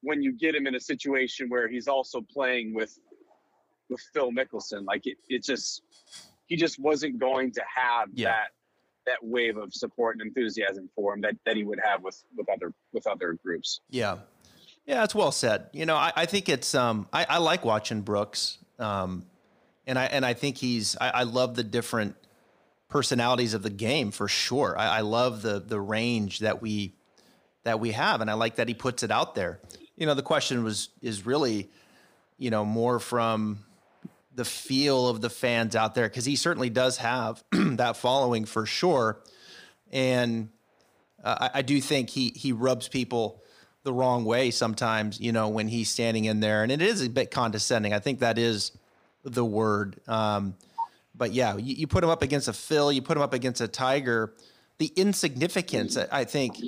when 0.00 0.20
you 0.20 0.32
get 0.32 0.56
him 0.56 0.66
in 0.66 0.74
a 0.74 0.80
situation 0.80 1.48
where 1.48 1.68
he's 1.68 1.86
also 1.86 2.20
playing 2.20 2.74
with 2.74 2.98
with 3.88 4.00
Phil 4.12 4.30
Mickelson, 4.30 4.84
like 4.84 5.06
it, 5.06 5.16
it 5.28 5.42
just 5.42 5.82
he 6.46 6.56
just 6.56 6.78
wasn't 6.78 7.18
going 7.18 7.52
to 7.52 7.62
have 7.74 8.08
yeah. 8.14 8.28
that 8.28 8.48
that 9.08 9.18
wave 9.22 9.56
of 9.56 9.72
support 9.72 10.16
and 10.18 10.26
enthusiasm 10.26 10.88
for 10.94 11.14
him 11.14 11.22
that, 11.22 11.34
that 11.46 11.56
he 11.56 11.64
would 11.64 11.80
have 11.82 12.02
with 12.02 12.22
with 12.36 12.48
other 12.48 12.72
with 12.92 13.06
other 13.06 13.34
groups. 13.44 13.80
Yeah. 13.88 14.18
Yeah, 14.86 15.00
that's 15.00 15.14
well 15.14 15.32
said. 15.32 15.68
You 15.72 15.84
know, 15.86 15.96
I, 15.96 16.12
I 16.14 16.26
think 16.26 16.48
it's 16.48 16.74
um 16.74 17.08
I, 17.12 17.26
I 17.28 17.38
like 17.38 17.64
watching 17.64 18.02
Brooks. 18.02 18.58
Um 18.78 19.24
and 19.86 19.98
I 19.98 20.04
and 20.06 20.24
I 20.26 20.34
think 20.34 20.58
he's 20.58 20.96
I, 21.00 21.10
I 21.10 21.22
love 21.22 21.56
the 21.56 21.64
different 21.64 22.16
personalities 22.88 23.54
of 23.54 23.62
the 23.62 23.70
game 23.70 24.10
for 24.10 24.28
sure. 24.28 24.76
I, 24.78 24.98
I 24.98 25.00
love 25.00 25.42
the 25.42 25.60
the 25.60 25.80
range 25.80 26.40
that 26.40 26.60
we 26.60 26.94
that 27.64 27.80
we 27.80 27.92
have 27.92 28.20
and 28.20 28.30
I 28.30 28.34
like 28.34 28.56
that 28.56 28.68
he 28.68 28.74
puts 28.74 29.02
it 29.02 29.10
out 29.10 29.34
there. 29.34 29.60
You 29.96 30.06
know, 30.06 30.14
the 30.14 30.22
question 30.22 30.64
was 30.64 30.90
is 31.00 31.24
really, 31.24 31.70
you 32.36 32.50
know, 32.50 32.64
more 32.64 33.00
from 33.00 33.64
the 34.38 34.44
feel 34.44 35.08
of 35.08 35.20
the 35.20 35.28
fans 35.28 35.74
out 35.74 35.96
there 35.96 36.08
because 36.08 36.24
he 36.24 36.36
certainly 36.36 36.70
does 36.70 36.98
have 36.98 37.42
that 37.50 37.96
following 37.96 38.44
for 38.44 38.66
sure. 38.66 39.20
And 39.90 40.50
uh, 41.24 41.48
I, 41.52 41.58
I, 41.58 41.62
do 41.62 41.80
think 41.80 42.08
he 42.08 42.28
he 42.36 42.52
rubs 42.52 42.86
people 42.86 43.42
the 43.82 43.92
wrong 43.92 44.24
way 44.24 44.52
sometimes, 44.52 45.18
you 45.18 45.32
know, 45.32 45.48
when 45.48 45.66
he's 45.66 45.90
standing 45.90 46.26
in 46.26 46.38
there, 46.38 46.62
and 46.62 46.70
it 46.70 46.80
is 46.80 47.04
a 47.04 47.10
bit 47.10 47.32
condescending. 47.32 47.92
I 47.92 47.98
think 47.98 48.20
that 48.20 48.38
is 48.38 48.70
the 49.24 49.44
word. 49.44 50.00
Um, 50.06 50.54
but 51.16 51.32
yeah, 51.32 51.56
you, 51.56 51.74
you, 51.74 51.86
put 51.88 52.04
him 52.04 52.10
up 52.10 52.22
against 52.22 52.46
a 52.46 52.52
Phil, 52.52 52.92
you 52.92 53.02
put 53.02 53.16
him 53.16 53.24
up 53.24 53.34
against 53.34 53.60
a 53.60 53.66
Tiger. 53.66 54.34
The 54.78 54.92
insignificance, 54.94 55.96
I 55.96 56.22
think, 56.22 56.60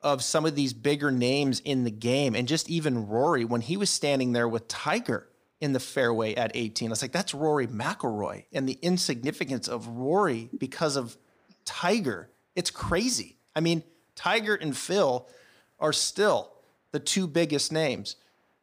of 0.00 0.22
some 0.22 0.46
of 0.46 0.54
these 0.54 0.72
bigger 0.72 1.10
names 1.10 1.58
in 1.58 1.82
the 1.82 1.90
game, 1.90 2.36
and 2.36 2.46
just 2.46 2.70
even 2.70 3.08
Rory 3.08 3.44
when 3.44 3.62
he 3.62 3.76
was 3.76 3.90
standing 3.90 4.32
there 4.32 4.48
with 4.48 4.68
Tiger 4.68 5.26
in 5.60 5.72
the 5.72 5.80
fairway 5.80 6.34
at 6.34 6.52
18. 6.54 6.88
I 6.88 6.90
was 6.90 7.02
like, 7.02 7.12
that's 7.12 7.34
Rory 7.34 7.66
McIlroy 7.66 8.44
and 8.52 8.68
the 8.68 8.78
insignificance 8.80 9.68
of 9.68 9.86
Rory 9.86 10.48
because 10.56 10.96
of 10.96 11.16
Tiger. 11.64 12.30
It's 12.56 12.70
crazy. 12.70 13.36
I 13.54 13.60
mean, 13.60 13.82
Tiger 14.14 14.54
and 14.54 14.76
Phil 14.76 15.28
are 15.78 15.92
still 15.92 16.52
the 16.92 17.00
two 17.00 17.26
biggest 17.26 17.72
names 17.72 18.16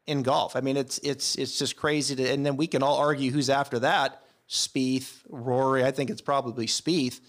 in 0.06 0.24
golf. 0.24 0.56
I 0.56 0.62
mean, 0.62 0.78
it's 0.78 0.98
it's 1.00 1.36
it's 1.36 1.60
just 1.60 1.76
crazy 1.76 2.16
to, 2.16 2.30
and 2.30 2.46
then 2.46 2.58
we 2.58 2.68
can 2.68 2.82
all 2.82 2.98
argue 2.98 3.32
who's 3.32 3.50
after 3.50 3.80
that. 3.80 4.24
Spieth, 4.50 5.22
Rory. 5.30 5.84
I 5.84 5.92
think 5.92 6.10
it's 6.10 6.22
probably 6.22 6.68
Spieth. 6.68 7.20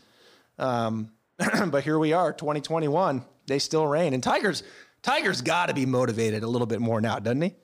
Um, 0.58 1.10
but 1.66 1.82
here 1.82 1.98
we 1.98 2.12
are, 2.12 2.32
2021. 2.32 3.24
They 3.46 3.58
still 3.58 3.86
reign, 3.86 4.14
and 4.14 4.22
Tiger's 4.22 4.62
Tiger's 5.02 5.42
got 5.42 5.66
to 5.66 5.74
be 5.74 5.86
motivated 5.86 6.42
a 6.42 6.46
little 6.46 6.66
bit 6.66 6.80
more 6.80 7.00
now, 7.00 7.18
doesn't 7.18 7.42
he? 7.42 7.54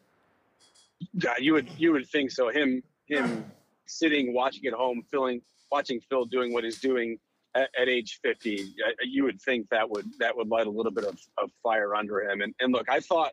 God, 1.18 1.36
you 1.40 1.52
would 1.54 1.68
you 1.78 1.92
would 1.92 2.08
think 2.08 2.30
so. 2.30 2.48
Him 2.50 2.82
him 3.06 3.44
sitting 3.86 4.34
watching 4.34 4.66
at 4.66 4.72
home, 4.72 5.02
feeling 5.10 5.40
watching 5.70 6.00
Phil 6.08 6.24
doing 6.24 6.52
what 6.52 6.64
he's 6.64 6.80
doing 6.80 7.18
at, 7.54 7.68
at, 7.78 7.88
age 7.88 8.20
50, 8.22 8.74
you 9.04 9.24
would 9.24 9.40
think 9.42 9.68
that 9.70 9.88
would 9.88 10.06
that 10.18 10.36
would 10.36 10.48
light 10.48 10.66
a 10.66 10.70
little 10.70 10.92
bit 10.92 11.04
of, 11.04 11.18
of 11.38 11.50
fire 11.62 11.94
under 11.94 12.22
him. 12.22 12.40
And 12.40 12.54
and 12.60 12.72
look, 12.72 12.88
I 12.88 13.00
thought 13.00 13.32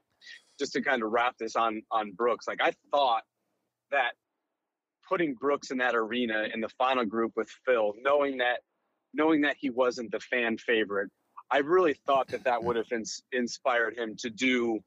just 0.60 0.74
to 0.74 0.82
kind 0.82 1.04
of 1.04 1.12
wrap 1.12 1.38
this 1.40 1.56
on 1.56 1.82
on 1.92 2.12
Brooks, 2.12 2.48
like 2.48 2.62
I 2.62 2.74
thought 2.92 3.24
that 3.92 4.12
putting 5.08 5.34
Brooks 5.34 5.72
in 5.72 5.78
that 5.80 5.96
arena 5.96 6.48
in 6.54 6.62
the 6.62 6.70
final 6.70 7.06
group 7.06 7.34
with 7.36 7.50
Phil, 7.66 7.94
knowing 8.02 8.38
that 8.38 8.60
knowing 9.14 9.42
that 9.42 9.58
he 9.60 9.70
wasn't 9.70 10.12
the 10.12 10.20
fan 10.20 10.58
favorite, 10.58 11.10
I 11.52 11.58
really 11.60 11.94
thought 12.06 12.28
that 12.30 12.46
that 12.46 12.64
would 12.64 12.78
have 12.78 12.92
ins- 12.92 13.24
inspired 13.34 13.98
him 13.98 14.16
to 14.20 14.30
do 14.30 14.80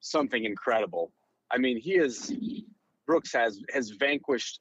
something 0.00 0.44
incredible. 0.44 1.12
I 1.50 1.58
mean, 1.58 1.78
he 1.78 1.94
is 1.94 2.32
Brooks 3.06 3.32
has 3.32 3.60
has 3.72 3.90
vanquished 3.90 4.60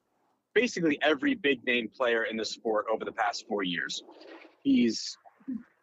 basically 0.56 0.98
every 1.02 1.36
big 1.36 1.64
name 1.66 1.90
player 1.90 2.24
in 2.24 2.38
the 2.38 2.46
sport 2.46 2.86
over 2.92 3.06
the 3.06 3.12
past 3.12 3.46
four 3.48 3.64
years. 3.64 4.04
He's 4.64 5.18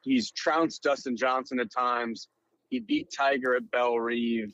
he's 0.03 0.31
trounced 0.31 0.83
Dustin 0.83 1.17
Johnson 1.17 1.61
at 1.61 1.71
times. 1.71 2.29
He 2.71 2.81
beat 2.81 3.09
Tiger 3.17 3.55
at 3.55 3.71
Bellerive. 3.71 4.53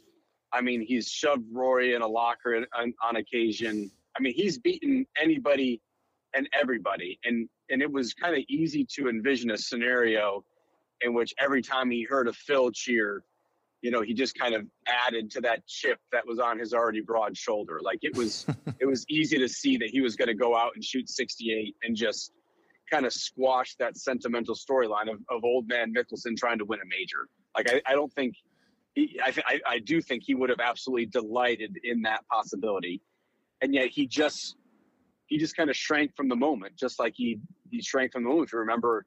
I 0.53 0.61
mean, 0.61 0.83
he's 0.83 1.09
shoved 1.09 1.47
Rory 1.53 1.95
in 1.95 2.03
a 2.03 2.07
locker 2.07 2.67
on, 2.77 2.93
on 3.03 3.17
occasion. 3.17 3.91
I 4.17 4.21
mean, 4.21 4.35
he's 4.35 4.59
beaten 4.59 5.07
anybody 5.21 5.81
and 6.35 6.49
everybody, 6.53 7.19
and 7.25 7.49
and 7.71 7.81
it 7.81 7.91
was 7.91 8.13
kind 8.13 8.37
of 8.37 8.43
easy 8.49 8.85
to 8.97 9.09
envision 9.09 9.53
a 9.53 9.59
scenario 9.59 10.45
in 11.03 11.15
which 11.15 11.33
every 11.39 11.63
time 11.63 11.91
he 11.91 12.03
heard 12.03 12.29
a 12.29 12.33
Phil 12.33 12.71
cheer, 12.73 13.23
you 13.83 13.91
know, 13.91 14.03
he 14.03 14.13
just 14.13 14.39
kind 14.39 14.55
of 14.55 14.67
added 14.87 15.31
to 15.31 15.41
that 15.41 15.67
chip 15.67 15.99
that 16.13 16.27
was 16.27 16.39
on 16.39 16.59
his 16.59 16.75
already 16.75 17.01
broad 17.01 17.37
shoulder. 17.37 17.81
Like 17.83 18.01
it 18.03 18.15
was, 18.17 18.47
it 18.79 18.87
was 18.87 19.05
easy 19.09 19.39
to 19.39 19.49
see 19.49 19.77
that 19.79 19.89
he 19.89 20.01
was 20.01 20.17
going 20.17 20.29
to 20.29 20.35
go 20.35 20.57
out 20.57 20.73
and 20.75 20.85
shoot 20.85 21.09
68 21.09 21.77
and 21.83 21.97
just 21.97 22.33
kind 22.91 23.07
of 23.07 23.13
squash 23.13 23.77
that 23.77 23.97
sentimental 23.97 24.55
storyline 24.55 25.11
of, 25.11 25.19
of 25.31 25.45
old 25.45 25.69
man 25.69 25.95
Mickelson 25.95 26.37
trying 26.37 26.59
to 26.59 26.65
win 26.65 26.81
a 26.81 26.87
major. 26.87 27.29
Like 27.57 27.73
I, 27.73 27.81
I 27.91 27.95
don't 27.95 28.13
think, 28.13 28.35
he, 28.95 29.21
I, 29.25 29.33
I, 29.47 29.61
I 29.67 29.79
do 29.79 30.01
think 30.03 30.25
he 30.25 30.35
would 30.35 30.51
have 30.51 30.61
absolutely 30.61 31.07
delighted 31.07 31.79
in 31.85 32.03
that 32.03 32.27
possibility, 32.31 33.01
and 33.61 33.73
yet 33.73 33.89
he 33.89 34.07
just, 34.07 34.57
he 35.27 35.39
just 35.39 35.57
kind 35.57 35.71
of 35.71 35.77
shrank 35.77 36.17
from 36.17 36.29
the 36.29 36.35
moment, 36.35 36.77
just 36.77 36.99
like 36.99 37.15
he 37.17 37.39
he 37.71 37.81
shrank 37.81 38.13
from 38.13 38.25
the 38.25 38.29
moment. 38.29 38.49
If 38.49 38.53
you 38.53 38.59
remember 38.59 39.07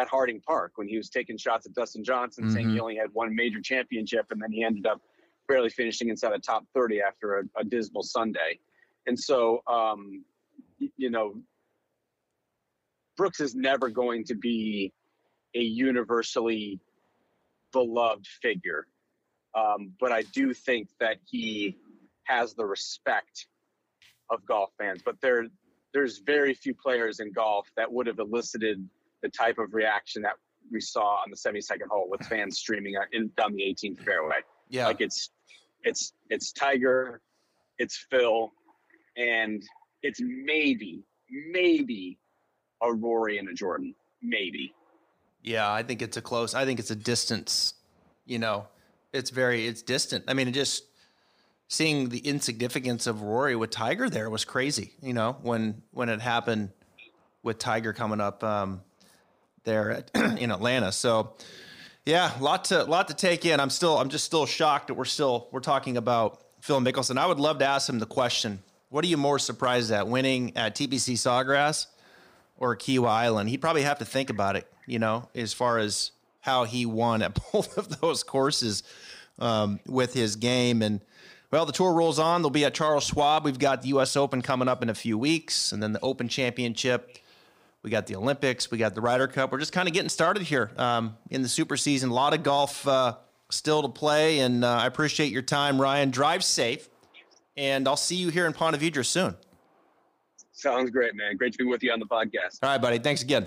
at 0.00 0.08
Harding 0.08 0.40
Park 0.40 0.72
when 0.76 0.88
he 0.88 0.96
was 0.96 1.10
taking 1.10 1.36
shots 1.36 1.66
at 1.66 1.74
Dustin 1.74 2.02
Johnson, 2.02 2.44
mm-hmm. 2.44 2.54
saying 2.54 2.68
he 2.68 2.74
mm-hmm. 2.74 2.82
only 2.82 2.96
had 2.96 3.08
one 3.12 3.34
major 3.34 3.60
championship, 3.60 4.26
and 4.30 4.40
then 4.40 4.50
he 4.50 4.64
ended 4.64 4.86
up 4.86 5.00
barely 5.46 5.68
finishing 5.68 6.08
inside 6.08 6.32
the 6.32 6.38
top 6.38 6.64
30 6.74 7.02
after 7.02 7.38
a, 7.38 7.42
a 7.60 7.64
dismal 7.64 8.02
Sunday. 8.02 8.58
And 9.06 9.18
so, 9.18 9.62
um, 9.66 10.24
you 10.96 11.10
know, 11.10 11.34
Brooks 13.16 13.40
is 13.40 13.54
never 13.54 13.88
going 13.88 14.24
to 14.24 14.34
be 14.34 14.92
a 15.54 15.60
universally 15.60 16.80
beloved 17.72 18.26
figure. 18.26 18.86
Um, 19.54 19.92
but 19.98 20.12
I 20.12 20.22
do 20.22 20.54
think 20.54 20.88
that 21.00 21.16
he 21.26 21.76
has 22.24 22.54
the 22.54 22.64
respect 22.64 23.46
of 24.30 24.46
golf 24.46 24.70
fans. 24.78 25.02
But 25.04 25.20
there, 25.20 25.46
there's 25.92 26.18
very 26.18 26.54
few 26.54 26.74
players 26.74 27.18
in 27.18 27.32
golf 27.32 27.68
that 27.76 27.92
would 27.92 28.06
have 28.06 28.20
elicited 28.20 28.88
the 29.22 29.28
type 29.28 29.58
of 29.58 29.74
reaction 29.74 30.22
that 30.22 30.34
we 30.70 30.80
saw 30.80 31.16
on 31.16 31.30
the 31.30 31.36
72nd 31.36 31.88
hole 31.90 32.08
with 32.08 32.22
fans 32.26 32.58
streaming 32.58 32.94
in 33.12 33.30
down 33.36 33.52
the 33.54 33.62
18th 33.62 34.04
fairway. 34.04 34.36
Yeah, 34.68 34.86
like 34.86 35.00
it's 35.00 35.30
it's 35.82 36.12
it's 36.28 36.52
Tiger, 36.52 37.20
it's 37.78 38.06
Phil, 38.10 38.50
and 39.16 39.62
it's 40.02 40.20
maybe, 40.22 41.02
maybe 41.50 42.18
a 42.82 42.92
Rory 42.92 43.38
and 43.38 43.48
a 43.48 43.54
Jordan. 43.54 43.94
Maybe. 44.22 44.74
Yeah, 45.42 45.72
I 45.72 45.82
think 45.82 46.02
it's 46.02 46.16
a 46.16 46.22
close. 46.22 46.54
I 46.54 46.64
think 46.64 46.78
it's 46.78 46.90
a 46.90 46.96
distance. 46.96 47.74
You 48.26 48.38
know, 48.38 48.66
it's 49.12 49.30
very 49.30 49.66
it's 49.66 49.82
distant. 49.82 50.24
I 50.28 50.34
mean, 50.34 50.48
it 50.48 50.52
just 50.52 50.84
seeing 51.68 52.08
the 52.08 52.18
insignificance 52.18 53.06
of 53.06 53.22
Rory 53.22 53.56
with 53.56 53.70
Tiger 53.70 54.10
there 54.10 54.28
was 54.28 54.44
crazy. 54.44 54.92
You 55.02 55.14
know, 55.14 55.36
when 55.42 55.82
when 55.92 56.08
it 56.08 56.20
happened 56.20 56.70
with 57.42 57.58
Tiger 57.58 57.92
coming 57.92 58.20
up 58.20 58.44
um, 58.44 58.82
there 59.64 59.90
at, 59.90 60.10
in 60.38 60.50
Atlanta. 60.50 60.92
So, 60.92 61.34
yeah, 62.06 62.38
a 62.38 62.42
lot 62.42 62.64
to 62.66 62.84
lot 62.84 63.08
to 63.08 63.14
take 63.14 63.44
in. 63.44 63.60
I'm 63.60 63.70
still 63.70 63.98
I'm 63.98 64.08
just 64.08 64.24
still 64.24 64.46
shocked 64.46 64.88
that 64.88 64.94
we're 64.94 65.04
still 65.04 65.48
we're 65.52 65.60
talking 65.60 65.96
about 65.96 66.40
Phil 66.60 66.80
Mickelson. 66.80 67.18
I 67.18 67.26
would 67.26 67.40
love 67.40 67.58
to 67.58 67.66
ask 67.66 67.88
him 67.88 67.98
the 67.98 68.06
question: 68.06 68.62
What 68.88 69.04
are 69.04 69.08
you 69.08 69.16
more 69.16 69.38
surprised 69.38 69.90
at, 69.90 70.08
winning 70.08 70.56
at 70.56 70.74
TPC 70.74 71.14
Sawgrass 71.14 71.86
or 72.56 72.76
Kiawah 72.76 73.08
Island? 73.08 73.50
He'd 73.50 73.60
probably 73.60 73.82
have 73.82 73.98
to 73.98 74.04
think 74.04 74.30
about 74.30 74.56
it. 74.56 74.66
You 74.86 74.98
know, 74.98 75.28
as 75.34 75.52
far 75.52 75.78
as 75.78 76.12
how 76.40 76.64
he 76.64 76.86
won 76.86 77.22
at 77.22 77.38
both 77.52 77.76
of 77.76 78.00
those 78.00 78.22
courses 78.22 78.82
um, 79.38 79.80
with 79.86 80.14
his 80.14 80.36
game 80.36 80.82
and 80.82 81.00
well, 81.50 81.66
the 81.66 81.72
tour 81.72 81.92
rolls 81.92 82.20
on. 82.20 82.42
They'll 82.42 82.50
be 82.50 82.64
at 82.64 82.74
Charles 82.74 83.04
Schwab. 83.04 83.44
We've 83.44 83.58
got 83.58 83.82
the 83.82 83.88
U.S. 83.88 84.16
Open 84.16 84.40
coming 84.40 84.68
up 84.68 84.82
in 84.82 84.88
a 84.88 84.94
few 84.94 85.18
weeks, 85.18 85.72
and 85.72 85.82
then 85.82 85.92
the 85.92 86.00
Open 86.00 86.28
Championship. 86.28 87.18
We 87.82 87.90
got 87.90 88.06
the 88.06 88.16
Olympics. 88.16 88.70
We 88.70 88.78
got 88.78 88.94
the 88.94 89.00
Ryder 89.00 89.26
Cup. 89.26 89.52
We're 89.52 89.58
just 89.58 89.72
kind 89.72 89.88
of 89.88 89.94
getting 89.94 90.10
started 90.10 90.42
here 90.42 90.70
um, 90.76 91.16
in 91.30 91.42
the 91.42 91.48
super 91.48 91.76
season. 91.76 92.10
A 92.10 92.14
lot 92.14 92.34
of 92.34 92.42
golf 92.42 92.86
uh, 92.86 93.16
still 93.50 93.82
to 93.82 93.88
play, 93.88 94.40
and 94.40 94.64
uh, 94.64 94.68
I 94.68 94.86
appreciate 94.86 95.32
your 95.32 95.42
time, 95.42 95.80
Ryan. 95.80 96.10
Drive 96.10 96.44
safe, 96.44 96.90
and 97.56 97.88
I'll 97.88 97.96
see 97.96 98.16
you 98.16 98.28
here 98.28 98.46
in 98.46 98.52
Ponte 98.52 98.76
Vedra 98.76 99.04
soon. 99.04 99.34
Sounds 100.52 100.90
great, 100.90 101.14
man. 101.14 101.36
Great 101.36 101.52
to 101.52 101.58
be 101.58 101.64
with 101.64 101.82
you 101.82 101.90
on 101.90 102.00
the 102.00 102.06
podcast. 102.06 102.58
All 102.62 102.68
right, 102.68 102.80
buddy. 102.80 102.98
Thanks 102.98 103.22
again. 103.22 103.46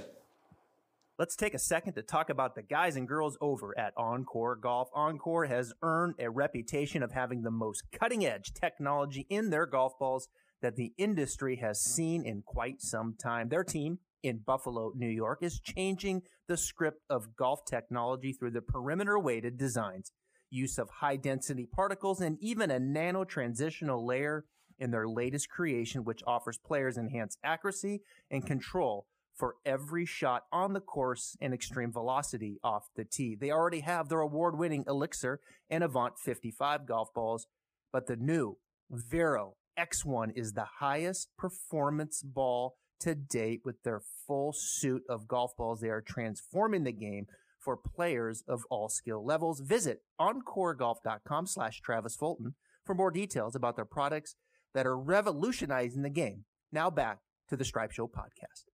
Let's 1.19 1.36
take 1.36 1.54
a 1.54 1.60
second 1.60 1.93
to 1.93 2.02
talk 2.02 2.32
about 2.32 2.56
the 2.56 2.63
guys 2.63 2.96
and 2.96 3.08
girls 3.08 3.38
over 3.39 3.78
at 3.78 3.96
OnCore 3.96 4.60
Golf. 4.60 4.91
OnCore 4.93 5.48
has 5.48 5.72
earned 5.84 6.15
a 6.17 6.28
reputation 6.28 7.04
of 7.04 7.12
having 7.12 7.43
the 7.43 7.52
most 7.52 7.84
cutting 7.91 8.26
edge 8.26 8.52
technology 8.56 9.28
in 9.30 9.52
their 9.52 9.67
golf 9.67 9.93
balls 10.00 10.28
that 10.63 10.76
the 10.76 10.91
industry 10.98 11.58
has 11.58 11.80
seen 11.80 12.26
in 12.26 12.41
quite 12.41 12.82
some 12.82 13.13
time. 13.13 13.50
Their 13.50 13.63
team 13.63 14.00
in 14.23 14.39
Buffalo, 14.39 14.93
New 14.95 15.09
York 15.09 15.39
is 15.43 15.59
changing 15.59 16.23
the 16.47 16.57
script 16.57 17.01
of 17.09 17.36
golf 17.36 17.65
technology 17.65 18.33
through 18.33 18.51
the 18.51 18.62
perimeter 18.62 19.19
weighted 19.19 19.57
designs, 19.57 20.12
use 20.49 20.77
of 20.77 20.89
high 20.89 21.17
density 21.17 21.67
particles, 21.71 22.21
and 22.21 22.38
even 22.41 22.71
a 22.71 22.79
nano 22.79 23.25
transitional 23.25 24.05
layer 24.05 24.45
in 24.79 24.91
their 24.91 25.07
latest 25.07 25.49
creation, 25.49 26.03
which 26.03 26.23
offers 26.25 26.57
players 26.57 26.97
enhanced 26.97 27.38
accuracy 27.43 28.01
and 28.31 28.45
control 28.45 29.05
for 29.36 29.55
every 29.65 30.05
shot 30.05 30.43
on 30.51 30.73
the 30.73 30.79
course 30.79 31.36
and 31.41 31.53
extreme 31.53 31.91
velocity 31.91 32.59
off 32.63 32.89
the 32.95 33.03
tee. 33.03 33.36
They 33.36 33.51
already 33.51 33.81
have 33.81 34.09
their 34.09 34.19
award 34.19 34.57
winning 34.57 34.83
Elixir 34.88 35.39
and 35.69 35.83
Avant 35.83 36.17
55 36.19 36.86
golf 36.86 37.13
balls, 37.13 37.47
but 37.91 38.07
the 38.07 38.15
new 38.15 38.57
Vero 38.91 39.55
X1 39.77 40.33
is 40.36 40.53
the 40.53 40.67
highest 40.79 41.29
performance 41.38 42.21
ball 42.21 42.75
to 43.01 43.15
date 43.15 43.62
with 43.63 43.82
their 43.84 44.01
full 44.27 44.53
suit 44.53 45.03
of 45.10 45.27
golf 45.27 45.56
balls. 45.58 45.82
They 45.82 45.89
are 45.89 46.01
transforming 46.01 46.84
the 46.84 46.91
game 46.91 47.27
for 47.60 47.77
players 47.77 48.43
of 48.47 48.65
all 48.69 48.89
skill 48.89 49.25
levels. 49.25 49.62
Visit 49.62 50.01
oncoregolf.com 50.19 51.47
slash 51.47 51.82
Travis 51.82 52.15
Fulton 52.15 52.56
for 52.86 52.93
more 52.93 53.12
details 53.12 53.56
about 53.56 53.75
their 53.75 53.86
products 53.86 54.36
that 54.73 54.86
are 54.86 54.97
revolutionizing 54.97 56.01
the 56.01 56.10
game. 56.10 56.45
Now 56.71 56.89
back 56.89 57.19
to 57.49 57.56
the 57.56 57.65
Stripe 57.65 57.91
Show 57.91 58.08
podcast. 58.08 58.72